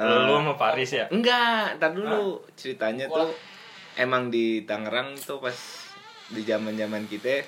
lu 0.00 0.08
eh, 0.08 0.22
lu 0.24 0.34
sama 0.40 0.54
Paris 0.56 0.90
ya? 0.94 1.06
Enggak 1.10 1.82
ntar 1.82 1.92
dulu. 1.92 2.46
Ceritanya 2.54 3.10
tuh 3.10 3.34
emang 3.98 4.30
di 4.32 4.64
Tangerang 4.64 5.18
tuh 5.18 5.42
pas 5.42 5.56
di 6.32 6.42
zaman 6.46 6.78
zaman 6.78 7.04
kita 7.10 7.44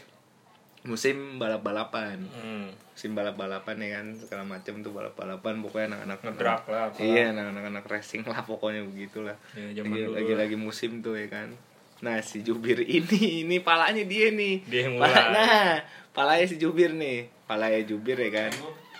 musim 0.84 1.40
balap 1.40 1.64
balapan 1.64 2.20
hmm. 2.20 2.92
musim 2.92 3.16
balap 3.16 3.40
balapan 3.40 3.80
ya 3.80 3.88
kan 3.96 4.06
segala 4.12 4.44
macam 4.44 4.84
tuh 4.84 4.92
balap 4.92 5.16
balapan 5.16 5.64
pokoknya 5.64 5.96
anak-anak 5.96 6.18
ngedrak 6.20 6.62
lah 6.68 6.92
iya 7.00 7.32
anak-anak 7.32 7.64
anak 7.72 7.84
racing 7.88 8.20
lah 8.28 8.44
pokoknya 8.44 8.84
begitulah. 8.84 9.32
Ya, 9.56 9.80
zaman 9.80 9.96
lagi, 9.96 10.04
dulu 10.04 10.12
lagi 10.20 10.34
lagi 10.36 10.56
musim 10.60 11.00
tuh 11.00 11.16
ya 11.16 11.32
kan 11.32 11.56
nah 12.04 12.20
si 12.20 12.40
Jubir 12.40 12.84
ini 13.00 13.42
ini 13.42 13.56
palanya 13.58 14.04
dia 14.04 14.28
nih. 14.30 14.60
Dia 14.62 14.80
yang 14.84 14.94
Pala- 14.94 15.08
mulai. 15.24 15.32
nah 15.32 15.70
palanya 16.10 16.44
si 16.44 16.56
Jubir 16.56 16.92
nih. 16.92 17.32
Palanya 17.42 17.80
Jubir 17.82 18.16
ya 18.18 18.30
kan? 18.30 18.52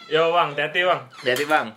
Yo 0.06 0.28
bang 0.30 0.50
hati 0.54 0.80
bang. 0.80 1.00
Jadi 1.22 1.44
bang. 1.44 1.68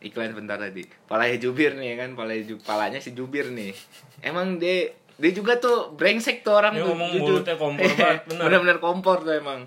Iklan 0.00 0.28
sebentar 0.30 0.56
tadi. 0.56 0.84
Palanya 1.02 1.36
Jubir 1.38 1.72
nih 1.72 1.88
ya 1.90 2.04
kan? 2.04 2.12
Palanya 2.12 2.44
Ju- 2.46 2.60
palanya 2.60 2.98
si 2.98 3.10
Jubir 3.10 3.48
nih. 3.48 3.72
Emang 4.20 4.56
dia 4.56 4.92
dia 5.14 5.30
juga 5.30 5.56
tuh 5.56 5.92
brengsek 5.92 6.42
tuh 6.42 6.54
orang 6.54 6.74
Dia 6.74 6.82
tuh 6.82 6.88
ngomong 6.90 7.10
jujur. 7.10 7.26
mulutnya 7.38 7.56
kompor 7.56 7.86
banget, 7.96 8.20
bener. 8.26 8.42
bener-bener 8.42 8.78
kompor 8.78 9.18
tuh 9.22 9.32
emang. 9.32 9.60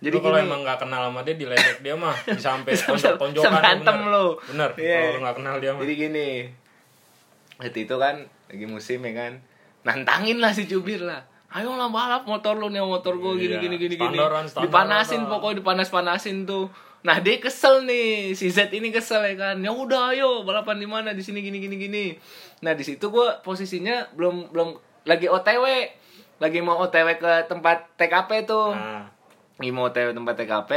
Jadi 0.00 0.16
kalau 0.18 0.36
emang 0.36 0.60
nggak 0.60 0.78
kenal 0.78 1.08
sama 1.08 1.20
dia 1.22 1.34
diledek 1.34 1.78
dia 1.80 1.94
mah. 1.94 2.16
Bisa 2.26 2.50
sampai 2.50 2.74
Bisa- 2.74 2.90
tonjok 2.90 3.14
tonjokan 3.14 3.46
bisa 3.46 3.50
berantem 3.54 3.96
lu. 4.04 4.26
bener 4.44 4.70
Iya. 4.74 4.98
kalau 5.06 5.20
nggak 5.22 5.36
kenal 5.38 5.54
dia 5.58 5.70
mah. 5.70 5.80
Jadi 5.80 5.94
gini, 5.94 6.28
waktu 7.56 7.78
itu 7.80 7.94
kan 7.96 8.16
lagi 8.44 8.66
musim 8.66 8.98
ya 9.00 9.12
kan, 9.14 9.32
nantangin 9.84 10.40
lah 10.40 10.50
si 10.50 10.64
Jubir 10.64 11.04
lah. 11.04 11.22
Ayo 11.54 11.78
lah 11.78 11.86
balap 11.86 12.26
motor 12.26 12.58
lu 12.58 12.66
nih 12.66 12.82
motor 12.82 13.14
gue 13.14 13.38
gini 13.38 13.54
Iya, 13.54 13.62
gini 13.62 13.76
gini 13.78 13.94
gini. 13.94 14.18
standaran, 14.18 14.44
standaran 14.50 14.66
Dipanasin 14.66 15.22
pokoknya 15.30 15.62
dipanas 15.62 15.88
panasin 15.92 16.36
tuh. 16.42 16.66
Nah 17.04 17.20
dia 17.20 17.38
kesel 17.38 17.84
nih, 17.86 18.32
si 18.34 18.50
Z 18.50 18.72
ini 18.74 18.90
kesel 18.90 19.22
ya 19.22 19.34
kan. 19.38 19.56
Ya 19.62 19.70
udah 19.70 20.10
ayo 20.10 20.42
balapan 20.42 20.82
di 20.82 20.88
mana 20.88 21.14
di 21.14 21.22
sini 21.22 21.44
gini 21.44 21.62
gini 21.62 21.76
gini. 21.78 22.04
Nah 22.66 22.74
di 22.74 22.82
situ 22.82 23.06
gue 23.12 23.28
posisinya 23.46 24.10
belum 24.18 24.50
belum 24.50 24.68
lagi 25.06 25.28
OTW, 25.30 25.64
lagi 26.42 26.58
mau 26.64 26.80
OTW 26.80 27.08
ke 27.20 27.32
tempat 27.46 27.92
TKP 28.00 28.48
tuh 28.48 28.74
nah 28.74 29.06
lagi 29.54 29.70
mau 29.70 29.86
OTW 29.86 30.10
tempat 30.10 30.34
TKP 30.34 30.70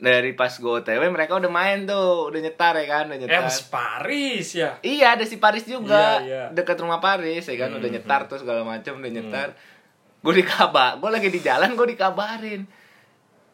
dari 0.00 0.32
pas 0.32 0.48
gue 0.48 0.72
OTW 0.80 1.12
mereka 1.12 1.36
udah 1.36 1.52
main 1.52 1.84
tuh 1.84 2.32
udah 2.32 2.40
nyetar 2.40 2.72
ya 2.80 2.86
kan 2.88 3.04
udah 3.12 3.20
eh 3.20 3.22
nyetar. 3.28 3.52
si 3.52 3.62
Paris 3.68 4.48
ya? 4.56 4.70
Iya 4.80 5.06
ada 5.12 5.24
si 5.28 5.36
Paris 5.36 5.68
juga. 5.68 6.24
Iya, 6.24 6.48
iya. 6.48 6.56
dekat 6.56 6.80
rumah 6.80 7.04
Paris 7.04 7.44
ya 7.44 7.56
kan 7.60 7.76
Hmm, 7.76 7.84
udah 7.84 7.90
nyetar 7.92 8.24
tuh 8.24 8.40
segala 8.40 8.64
macam 8.64 8.96
udah 8.96 9.12
nyetar. 9.12 9.52
Gue 10.24 10.34
dikabar 10.40 10.96
gue 10.96 11.10
lagi 11.12 11.28
di 11.28 11.40
jalan 11.44 11.76
gue 11.76 11.86
dikabarin. 11.92 12.64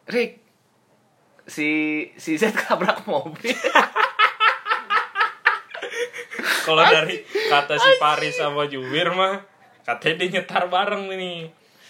Rick 0.07 0.39
si 1.43 1.69
si 2.15 2.39
Z 2.39 2.55
kabrak 2.55 3.03
mobil. 3.03 3.51
Kalau 6.67 6.83
dari 6.83 7.23
kata 7.47 7.75
si 7.79 7.91
Paris 7.99 8.35
sama 8.39 8.67
Jubir 8.67 9.11
mah 9.11 9.43
katanya 9.83 10.15
dia 10.23 10.27
nyetar 10.39 10.67
bareng 10.67 11.07
nih 11.11 11.47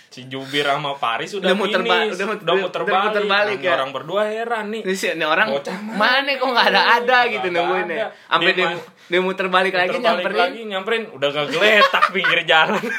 si 0.07 0.25
Jubir 0.25 0.63
sama 0.63 0.95
Paris 0.95 1.31
udah, 1.31 1.45
Udah 1.45 1.55
muter 1.55 1.81
ba- 1.81 2.01
finish, 2.01 2.15
udah 2.15 2.25
udah 2.27 2.37
udah- 2.37 2.57
muter 2.57 2.81
udah 2.81 2.89
balik, 2.89 3.05
muter 3.05 3.23
balik 3.25 3.57
Nah, 3.57 3.63
ya. 3.63 3.71
orang 3.73 3.89
berdua 3.91 4.21
heran 4.25 4.65
nih. 4.69 4.81
Terus 4.81 4.99
ya, 4.99 5.11
ini 5.13 5.25
orang 5.25 5.47
Bocah 5.49 5.77
mana? 5.77 5.97
mana 5.97 6.29
kok 6.33 6.47
nggak 6.47 6.67
ada 6.67 6.81
ada 6.95 7.17
gitu 7.27 7.47
ya. 7.47 7.61
Ada. 7.61 7.95
sampai 8.25 8.45
Dia 8.47 8.55
dia, 8.55 8.67
dia 9.07 9.19
muter 9.19 9.47
balik 9.47 9.73
lagi 9.73 9.97
nyamperin. 9.97 10.37
lagi 10.37 10.59
nyamperin. 10.63 11.03
Udah 11.11 11.27
gak 11.29 11.47
geletak 11.49 12.03
pinggir 12.13 12.39
jalan. 12.43 12.81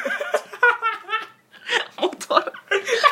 Motor. 1.99 2.43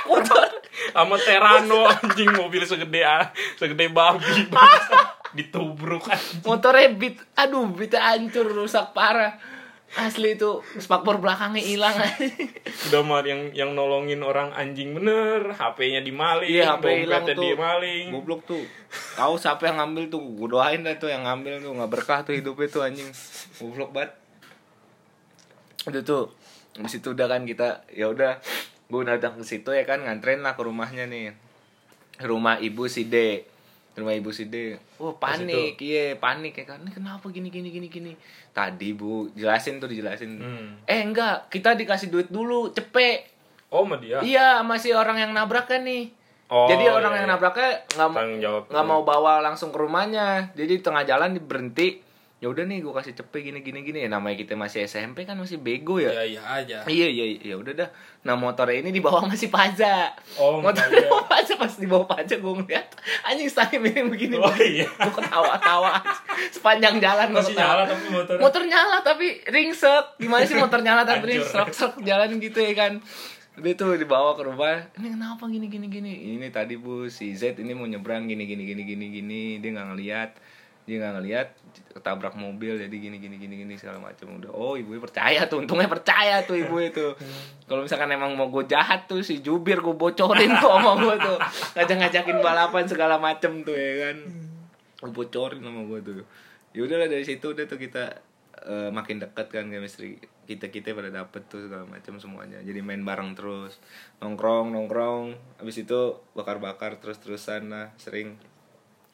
Motor. 0.06 0.46
Sama 0.88 1.16
Terano 1.18 1.80
anjing 1.86 2.30
mobil 2.32 2.62
segede 2.62 3.02
segede 3.56 3.90
babi. 3.90 4.48
Ditubruk 5.36 6.06
anjing. 6.06 6.40
motornya 6.42 6.88
beat 6.90 7.20
aduh 7.34 7.68
beatnya 7.68 8.00
hancur 8.06 8.46
rusak 8.46 8.92
parah 8.92 9.36
asli 9.94 10.34
itu 10.34 10.60
spakbor 10.82 11.22
belakangnya 11.22 11.62
hilang. 11.62 11.94
Udah 12.90 13.00
mah 13.06 13.22
yang 13.22 13.54
yang 13.54 13.70
nolongin 13.78 14.20
orang 14.26 14.50
anjing 14.52 14.92
bener. 14.92 15.54
HP-nya 15.54 16.02
dimaling 16.02 16.50
iya 16.50 16.74
HP 16.74 17.06
hilang 17.06 17.22
dompetnya 17.22 17.38
tuh. 17.38 17.44
dimaling. 17.54 18.04
Goblok 18.10 18.40
tuh. 18.44 18.64
Tahu 19.14 19.34
siapa 19.38 19.70
yang 19.70 19.78
ngambil 19.78 20.10
tuh? 20.10 20.22
Gue 20.36 20.48
doain 20.50 20.82
dah 20.82 20.98
tuh 20.98 21.08
yang 21.08 21.22
ngambil 21.22 21.62
tuh. 21.62 21.72
Nggak 21.78 21.90
berkah 21.94 22.20
tuh 22.26 22.34
hidupnya 22.34 22.66
tuh 22.68 22.82
anjing. 22.82 23.08
Goblok 23.62 23.90
banget. 23.94 24.12
Itu 25.86 26.00
tuh 26.02 26.24
di 26.76 26.90
situ 26.92 27.14
udah 27.14 27.26
kan 27.30 27.46
kita 27.46 27.86
ya 27.94 28.10
udah. 28.10 28.42
Gue 28.90 29.02
datang 29.06 29.38
ke 29.40 29.44
situ 29.46 29.70
ya 29.72 29.86
kan 29.86 30.02
nganterin 30.02 30.44
lah 30.44 30.58
ke 30.58 30.62
rumahnya 30.66 31.08
nih. 31.08 31.32
Rumah 32.20 32.60
ibu 32.60 32.84
si 32.90 33.06
D 33.08 33.46
rumah 33.96 34.12
ibu 34.12 34.28
si 34.28 34.52
D 34.52 34.76
oh 35.00 35.16
panik. 35.16 35.80
Iya 35.80 36.20
panik 36.20 36.52
ya 36.52 36.64
kan. 36.68 36.84
Ini 36.84 36.92
kenapa 36.92 37.26
gini 37.32 37.48
gini 37.48 37.72
gini 37.72 37.88
gini? 37.88 38.12
Tadi 38.52 38.92
bu 38.92 39.32
jelasin 39.32 39.80
tuh 39.80 39.88
dijelasin. 39.88 40.36
Hmm. 40.36 40.68
eh 40.84 41.00
enggak. 41.00 41.48
Kita 41.48 41.72
dikasih 41.72 42.12
duit 42.12 42.28
dulu 42.28 42.70
cepet. 42.76 43.26
Oh 43.72 43.82
sama 43.82 43.96
dia? 43.98 44.20
Iya 44.20 44.60
masih 44.62 44.94
orang 44.94 45.16
yang 45.18 45.32
nabrak 45.32 45.66
kan 45.66 45.82
nih. 45.82 46.12
Oh, 46.46 46.70
jadi 46.70 46.94
orang 46.94 47.10
iya, 47.10 47.18
yang 47.18 47.26
iya. 47.26 47.34
nabraknya 47.34 47.70
nggak 47.98 48.70
nggak 48.70 48.86
mau 48.86 49.02
bawa 49.02 49.42
langsung 49.42 49.74
ke 49.74 49.78
rumahnya. 49.82 50.54
Jadi 50.54 50.78
di 50.78 50.82
tengah 50.84 51.02
jalan 51.02 51.34
di 51.34 51.42
berhenti 51.42 52.05
ya 52.36 52.52
udah 52.52 52.68
nih 52.68 52.84
gue 52.84 52.92
kasih 52.92 53.16
cepet 53.16 53.48
gini 53.48 53.64
gini 53.64 53.80
gini. 53.80 54.04
Namanya 54.04 54.36
kita 54.36 54.52
masih 54.60 54.84
SMP 54.84 55.24
kan 55.24 55.40
masih 55.40 55.56
bego 55.56 55.96
ya? 55.96 56.12
Ya 56.12 56.24
iya 56.36 56.42
aja. 56.44 56.76
Iya 56.84 57.08
iya 57.08 57.24
iya. 57.40 57.54
Udah 57.56 57.72
dah. 57.72 57.88
Nah 58.28 58.36
motornya 58.36 58.84
ini 58.84 58.92
dibawa 58.92 59.24
masih 59.24 59.48
paja. 59.48 60.12
Oh, 60.36 60.60
motor 60.60 60.84
iya. 60.92 61.00
dibawa 61.00 61.24
paja 61.24 61.52
pas 61.56 61.72
dibawa 61.80 62.04
paja 62.04 62.34
gue 62.36 62.52
ngeliat 62.52 62.86
anjing 63.24 63.48
stangnya 63.48 63.80
miring 63.80 64.08
begini. 64.12 64.36
Oh, 64.36 64.52
iya. 64.60 64.84
gue 64.84 65.12
ketawa 65.16 65.56
tawa 65.56 65.96
sepanjang 66.52 67.00
jalan 67.00 67.32
masih 67.32 67.56
ketawa. 67.56 67.64
nyala 67.72 67.82
tapi 67.88 68.04
motor 68.12 68.34
motor 68.36 68.62
nyala 68.68 68.96
tapi 69.00 69.26
ringsek. 69.48 70.04
Gimana 70.20 70.44
sih 70.44 70.56
motor 70.60 70.80
nyala 70.84 71.02
tapi 71.08 71.24
ringsek? 71.32 71.72
Serak 71.72 72.04
jalan 72.04 72.36
gitu 72.36 72.60
ya 72.60 72.72
kan. 72.76 73.00
Udah 73.56 73.72
tuh 73.72 73.96
dibawa 73.96 74.36
ke 74.36 74.44
rumah. 74.44 74.84
Ini 75.00 75.16
kenapa 75.16 75.48
gini 75.48 75.72
gini 75.72 75.88
gini? 75.88 76.36
Ini 76.36 76.52
tadi 76.52 76.76
bu 76.76 77.08
si 77.08 77.32
Z 77.32 77.56
ini 77.56 77.72
mau 77.72 77.88
nyebrang 77.88 78.28
gini 78.28 78.44
gini 78.44 78.68
gini 78.68 78.84
gini 78.84 79.06
gini. 79.08 79.42
Dia 79.64 79.72
nggak 79.72 79.88
ngeliat. 79.96 80.30
Dia 80.84 81.00
nggak 81.00 81.14
ngeliat 81.16 81.48
ketabrak 81.96 82.36
mobil 82.36 82.76
jadi 82.76 82.92
gini 82.92 83.16
gini 83.16 83.40
gini 83.40 83.64
gini 83.64 83.74
segala 83.80 83.96
macam. 84.04 84.36
Udah 84.36 84.52
oh 84.52 84.76
ibu 84.76 84.92
percaya 85.00 85.48
tuh 85.48 85.64
untungnya 85.64 85.88
percaya 85.88 86.44
tuh 86.44 86.60
ibu 86.60 86.76
itu. 86.76 87.16
Kalau 87.68 87.80
misalkan 87.80 88.12
emang 88.12 88.36
mau 88.36 88.52
gue 88.52 88.68
jahat 88.68 89.08
tuh 89.08 89.24
si 89.24 89.40
jubir 89.40 89.80
gue 89.80 89.96
bocorin 89.96 90.52
tuh 90.60 90.68
sama 90.68 90.92
gue 91.00 91.16
tuh. 91.16 91.36
Ngajak 91.80 91.96
ngajakin 92.04 92.38
balapan 92.44 92.84
segala 92.84 93.16
macem 93.16 93.64
tuh 93.64 93.72
ya 93.72 94.12
kan. 94.12 94.16
Gue 95.00 95.12
bocorin 95.16 95.64
sama 95.64 95.80
gue 95.88 95.98
tuh. 96.04 96.24
Ya 96.76 96.84
udahlah 96.84 97.08
dari 97.08 97.24
situ 97.24 97.56
udah 97.56 97.64
tuh 97.64 97.80
kita 97.80 98.20
eh, 98.68 98.92
makin 98.92 99.24
dekat 99.24 99.48
kan 99.48 99.72
chemistry 99.72 100.20
kita 100.46 100.70
kita 100.70 100.94
pada 100.94 101.10
dapet 101.10 101.42
tuh 101.50 101.66
segala 101.66 101.84
macam 101.84 102.16
semuanya. 102.22 102.62
Jadi 102.62 102.80
main 102.80 103.02
bareng 103.02 103.34
terus. 103.34 103.82
Nongkrong 104.22 104.70
nongkrong. 104.72 105.34
Habis 105.58 105.82
itu 105.82 106.22
bakar 106.38 106.62
bakar 106.62 107.02
terus 107.02 107.18
terusan 107.18 107.74
lah 107.74 107.90
sering. 107.98 108.38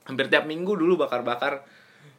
Hampir 0.04 0.28
tiap 0.28 0.44
minggu 0.44 0.76
dulu 0.76 1.00
bakar 1.00 1.24
bakar 1.24 1.64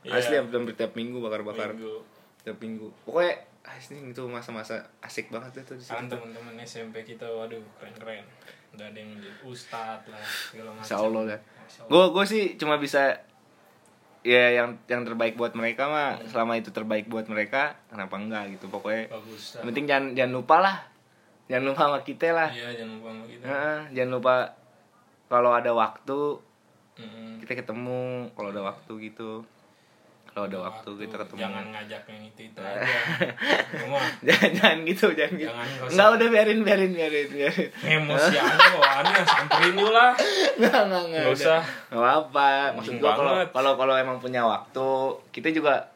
Iya. 0.04 0.20
asli 0.20 0.36
hampir, 0.36 0.60
tiap 0.76 0.94
minggu 0.94 1.18
bakar 1.18 1.42
bakar 1.42 1.72
Minggu. 1.72 2.04
tiap 2.44 2.58
minggu. 2.60 2.88
Pokoknya 3.04 3.40
asli 3.64 3.96
itu 4.04 4.24
masa-masa 4.28 4.84
asik 5.00 5.32
banget 5.32 5.64
tuh 5.64 5.74
di 5.74 5.84
kan 5.84 6.04
situ 6.04 6.12
teman-teman 6.12 6.60
SMP 6.60 7.02
kita 7.02 7.24
waduh 7.24 7.64
keren-keren. 7.80 8.28
Udah 8.76 8.84
ada 8.84 8.98
yang 8.98 9.16
jadi 9.16 9.32
ustad 9.42 10.04
lah 10.06 10.20
segala 10.20 10.70
macam. 10.72 10.84
Insya 10.84 10.98
Allah 10.98 11.22
lah. 11.26 11.40
Masya 11.40 11.80
Allah. 11.80 11.90
gue 11.90 12.04
gue 12.12 12.26
sih 12.28 12.44
cuma 12.58 12.76
bisa 12.76 13.16
ya 14.24 14.52
yang 14.52 14.80
yang 14.88 15.04
terbaik 15.04 15.36
buat 15.36 15.52
mereka 15.52 15.88
mah 15.88 16.16
selama 16.26 16.56
itu 16.56 16.72
terbaik 16.72 17.08
buat 17.08 17.28
mereka 17.28 17.76
kenapa 17.88 18.16
enggak 18.16 18.56
gitu 18.56 18.68
pokoknya. 18.68 19.08
Bagus 19.08 19.60
penting 19.60 19.86
jangan 19.86 20.06
jangan 20.12 20.34
lupa 20.34 20.56
lah. 20.60 20.78
Jangan 21.48 21.64
lupa 21.64 21.82
sama 21.86 22.00
kita 22.02 22.28
lah. 22.32 22.50
Iya 22.50 22.70
jangan 22.74 22.94
lupa 22.98 23.08
sama 23.10 23.26
kita. 23.28 23.44
Heeh, 23.46 23.80
jangan 23.94 24.12
lupa 24.12 24.34
kalau 25.28 25.52
ada 25.52 25.72
waktu 25.72 26.20
Mm-mm. 26.94 27.42
kita 27.42 27.54
ketemu 27.58 28.02
kalau 28.32 28.50
ada 28.50 28.64
waktu 28.64 28.94
gitu 29.02 29.44
kalau 30.34 30.46
ada 30.46 30.60
waktu, 30.64 30.90
kita 30.98 31.16
ketemu 31.16 31.40
jangan 31.40 31.66
ngajak 31.70 32.02
yang 32.04 32.22
itu 32.26 32.42
itu 32.44 32.60
aja 32.66 32.82
jangan 34.24 34.50
jangan 34.52 34.78
gitu 34.84 35.06
jangan 35.12 35.34
gitu 35.36 35.46
Jangan, 35.48 35.66
nggak 35.68 35.84
usah. 35.84 35.94
nggak 35.94 36.10
udah 36.12 36.28
biarin 36.28 36.60
biarin 36.62 36.92
biarin 36.92 37.30
biarin 37.30 37.70
emosi 37.80 38.36
aja 38.36 38.66
bawaannya 38.74 39.22
samperin 39.24 39.74
dulu 39.74 39.92
lah 39.92 40.12
nggak 40.56 40.82
nggak 40.84 41.04
nggak 41.06 41.22
Nggak 41.24 41.36
usah. 41.36 41.62
nggak 41.88 42.14
apa 42.24 42.48
maksud 42.74 42.94
gua 42.98 43.12
kalau 43.14 43.34
kalau 43.48 43.72
kalau 43.76 43.94
emang 43.96 44.18
punya 44.18 44.42
waktu 44.42 44.88
kita 45.30 45.50
juga 45.52 45.94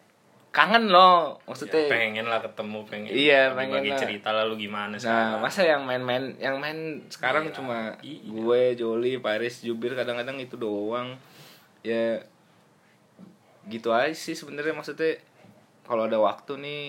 kangen 0.49 0.85
loh 0.87 1.37
maksudnya 1.43 1.77
Ya, 1.79 1.89
pengen 1.91 2.25
lah 2.25 2.39
ketemu 2.39 2.79
pengen 2.83 3.09
Iya, 3.09 3.41
bagi 3.51 3.73
pengen 3.73 3.89
lah. 3.89 3.99
cerita 3.99 4.29
lah 4.31 4.43
lu 4.43 4.55
gimana 4.55 4.89
Nah, 4.89 4.97
sekarang 4.97 5.37
masa 5.39 5.61
yang 5.63 5.81
main-main 5.83 6.33
yang 6.35 6.57
main 6.57 6.77
sekarang 7.07 7.45
Iya, 7.45 7.53
cuma 7.53 7.77
iya. 7.99 8.21
gue, 8.23 8.61
Joli, 8.75 9.17
Paris, 9.17 9.61
Jubir 9.61 9.93
kadang-kadang 9.93 10.37
itu 10.37 10.53
doang. 10.55 11.13
Ya 11.81 12.25
gitu 13.67 13.91
aja 13.91 14.15
sih 14.15 14.33
sebenarnya 14.33 14.71
maksudnya 14.71 15.19
kalau 15.83 16.07
ada 16.07 16.19
waktu 16.19 16.59
nih 16.59 16.81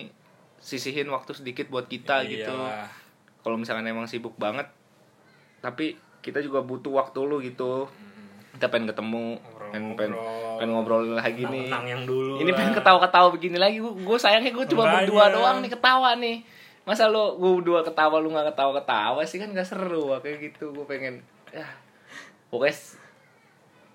sisihin 0.59 1.07
waktu 1.11 1.31
sedikit 1.35 1.71
buat 1.71 1.87
kita 1.87 2.27
gitu. 2.27 2.51
Iyalah. 2.51 2.87
kalau 3.39 3.55
misalkan 3.55 3.87
emang 3.87 4.07
sibuk 4.07 4.35
banget 4.35 4.67
tapi 5.63 5.95
kita 6.19 6.43
juga 6.43 6.63
butuh 6.63 6.99
waktu 6.99 7.19
lu 7.23 7.39
gitu. 7.39 7.87
Kita 8.55 8.67
pengen 8.67 8.91
ketemu 8.91 9.39
pengen 9.69 9.93
pengen, 9.95 10.13
pengen 10.59 10.69
ngobrol 10.75 11.15
lagi 11.15 11.47
nih. 11.47 11.69
Tentang 11.71 11.87
yang 11.87 12.03
dulu 12.03 12.41
ini 12.41 12.51
lah. 12.51 12.57
pengen 12.59 12.73
ketawa-ketawa 12.75 13.27
begini 13.31 13.57
lagi. 13.59 13.79
Gue 13.79 14.17
sayangnya 14.19 14.51
gue 14.51 14.65
cuma 14.67 14.83
berdua 14.99 15.31
doang 15.31 15.63
nih 15.63 15.71
ketawa 15.71 16.19
nih. 16.19 16.43
Masa 16.83 17.07
lo 17.07 17.39
gue 17.39 17.51
berdua 17.61 17.85
ketawa 17.85 18.19
lu 18.19 18.33
nggak 18.35 18.51
ketawa-ketawa 18.51 19.21
sih? 19.23 19.39
Kan 19.39 19.55
gak 19.55 19.67
seru 19.67 20.11
kayak 20.19 20.51
gitu. 20.51 20.75
Gue 20.75 20.83
pengen 20.83 21.23
ya. 21.55 21.67
Pokoknya 22.51 22.75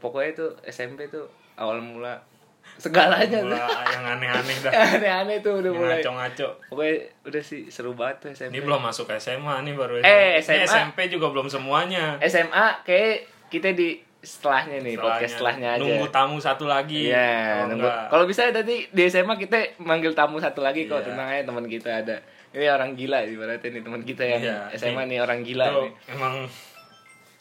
pokoknya 0.00 0.28
itu 0.32 0.46
SMP 0.68 1.10
tuh 1.10 1.26
awal 1.58 1.82
mula 1.82 2.22
segalanya. 2.76 3.38
Tuh 3.38 3.48
Mula 3.48 3.68
yang 3.86 4.04
aneh-aneh 4.08 4.56
dah. 4.60 4.72
Aneh-aneh 4.94 5.36
tuh 5.38 5.52
udah 5.56 5.68
yang 5.68 5.78
mulai. 5.78 5.98
ngaco-ngaco. 5.98 6.48
Pokoknya 6.66 6.94
udah 7.24 7.42
sih 7.42 7.60
seru 7.68 7.92
banget 7.92 8.16
tuh 8.18 8.28
SMP 8.32 8.50
ini 8.50 8.60
belum 8.60 8.80
masuk 8.80 9.06
SMA 9.14 9.54
nih 9.60 9.74
baru 9.74 9.92
Eh, 9.98 10.04
Ini 10.36 10.40
SMA. 10.40 10.66
SMP 10.66 10.98
juga 11.08 11.26
belum 11.28 11.46
semuanya. 11.46 12.18
SMA 12.20 12.82
kayak 12.82 13.14
kita 13.48 13.70
di 13.70 13.94
setelahnya 14.20 14.80
nih 14.80 14.96
podcast 14.96 15.36
setelahnya 15.36 15.68
aja. 15.70 15.80
Nunggu 15.80 16.08
tamu 16.08 16.36
satu 16.38 16.64
lagi. 16.64 17.08
Iya, 17.08 17.68
nunggu. 17.68 17.84
enggak, 17.84 18.08
Kalau 18.08 18.24
bisa 18.24 18.48
nanti 18.48 18.88
di 18.88 19.02
SMA 19.04 19.36
kita 19.36 19.56
manggil 19.78 20.12
tamu 20.12 20.36
satu 20.38 20.60
lagi 20.60 20.84
kok, 20.84 20.98
Iya. 20.98 21.06
tenang 21.06 21.28
aja 21.28 21.42
teman 21.44 21.64
kita 21.64 21.90
ada. 22.00 22.16
Ini 22.50 22.70
orang 22.70 22.94
gila 22.94 23.20
ibaratnya 23.20 23.68
nih 23.68 23.82
teman 23.82 24.00
kita 24.00 24.22
yang 24.24 24.40
Iya, 24.40 24.56
SMA 24.74 25.02
ini- 25.02 25.10
nih. 25.10 25.18
orang 25.20 25.40
gila 25.40 25.66
nih. 25.76 25.90
emang 26.08 26.34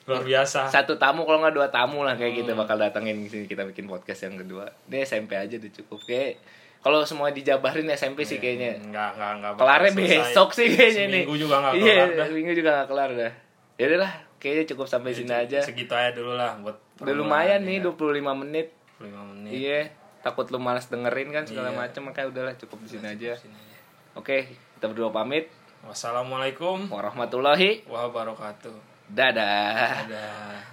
luar 0.04 0.20
biasa 0.22 0.68
Satu 0.68 0.96
tamu 0.96 1.24
kalau 1.24 1.40
nggak 1.40 1.54
dua 1.54 1.68
tamu 1.68 2.02
lah 2.02 2.14
kayak 2.14 2.32
Hmm. 2.32 2.40
gitu 2.42 2.52
bakal 2.54 2.76
datangin 2.76 3.18
di 3.18 3.28
sini 3.28 3.46
kita 3.46 3.64
bikin 3.64 3.86
podcast 3.86 4.26
yang 4.26 4.36
kedua. 4.38 4.68
Ini 4.86 5.02
SMP 5.02 5.34
aja 5.34 5.54
udah 5.54 5.72
cukup 5.74 6.00
kayak 6.04 6.44
kalau 6.80 7.00
semua 7.02 7.30
dijabarin 7.30 7.88
SMP 7.90 8.22
sih 8.22 8.38
kayaknya. 8.38 8.76
enggak 8.78 9.16
enggak 9.16 9.52
bakal 9.54 9.64
Kelarnya 9.64 9.90
Iya. 9.90 9.96
selesai. 9.96 10.20
besok 10.26 10.50
sih 10.52 10.68
kayaknya 10.70 11.06
nih. 11.06 11.24
Seminggu 11.24 11.38
juga 11.38 11.56
nggak 11.58 11.74
Iya, 11.74 11.84
kelar 11.94 12.10
dah. 12.12 12.26
seminggu 12.28 12.52
juga 12.54 12.70
nggak 12.74 12.88
kelar 12.88 13.12
dah. 13.14 13.34
Ya 13.74 13.86
lah, 13.96 14.12
kayaknya 14.38 14.64
cukup 14.70 14.86
sampai 14.86 15.12
sini 15.12 15.32
aja. 15.34 15.60
segitu 15.60 15.90
aja 15.90 16.12
dulu 16.12 16.34
lah 16.34 16.52
buat 16.60 16.76
Udah 17.00 17.16
lumayan 17.16 17.64
nih 17.64 17.80
ya. 17.80 17.84
25 17.86 18.04
menit. 18.36 18.68
25 18.98 19.24
menit 19.26 19.52
Iya, 19.52 19.80
takut 20.20 20.46
lu 20.48 20.60
malas 20.60 20.86
dengerin 20.86 21.32
kan 21.32 21.44
segala 21.44 21.70
Iya. 21.70 21.80
macam 21.80 22.02
makanya 22.06 22.28
udahlah 22.30 22.54
cukup 22.56 22.78
di 22.82 22.90
sini 22.92 23.08
aja. 23.10 23.32
Sini 23.34 23.56
aja. 23.56 23.78
Oke, 24.14 24.46
kita 24.76 24.86
berdua 24.86 25.10
pamit. 25.10 25.48
wassalamualaikum 25.84 26.88
Warahmatullahi 26.88 27.84
wabarakatuh 27.86 28.93
Dadah. 29.10 30.08
Dadah. 30.08 30.73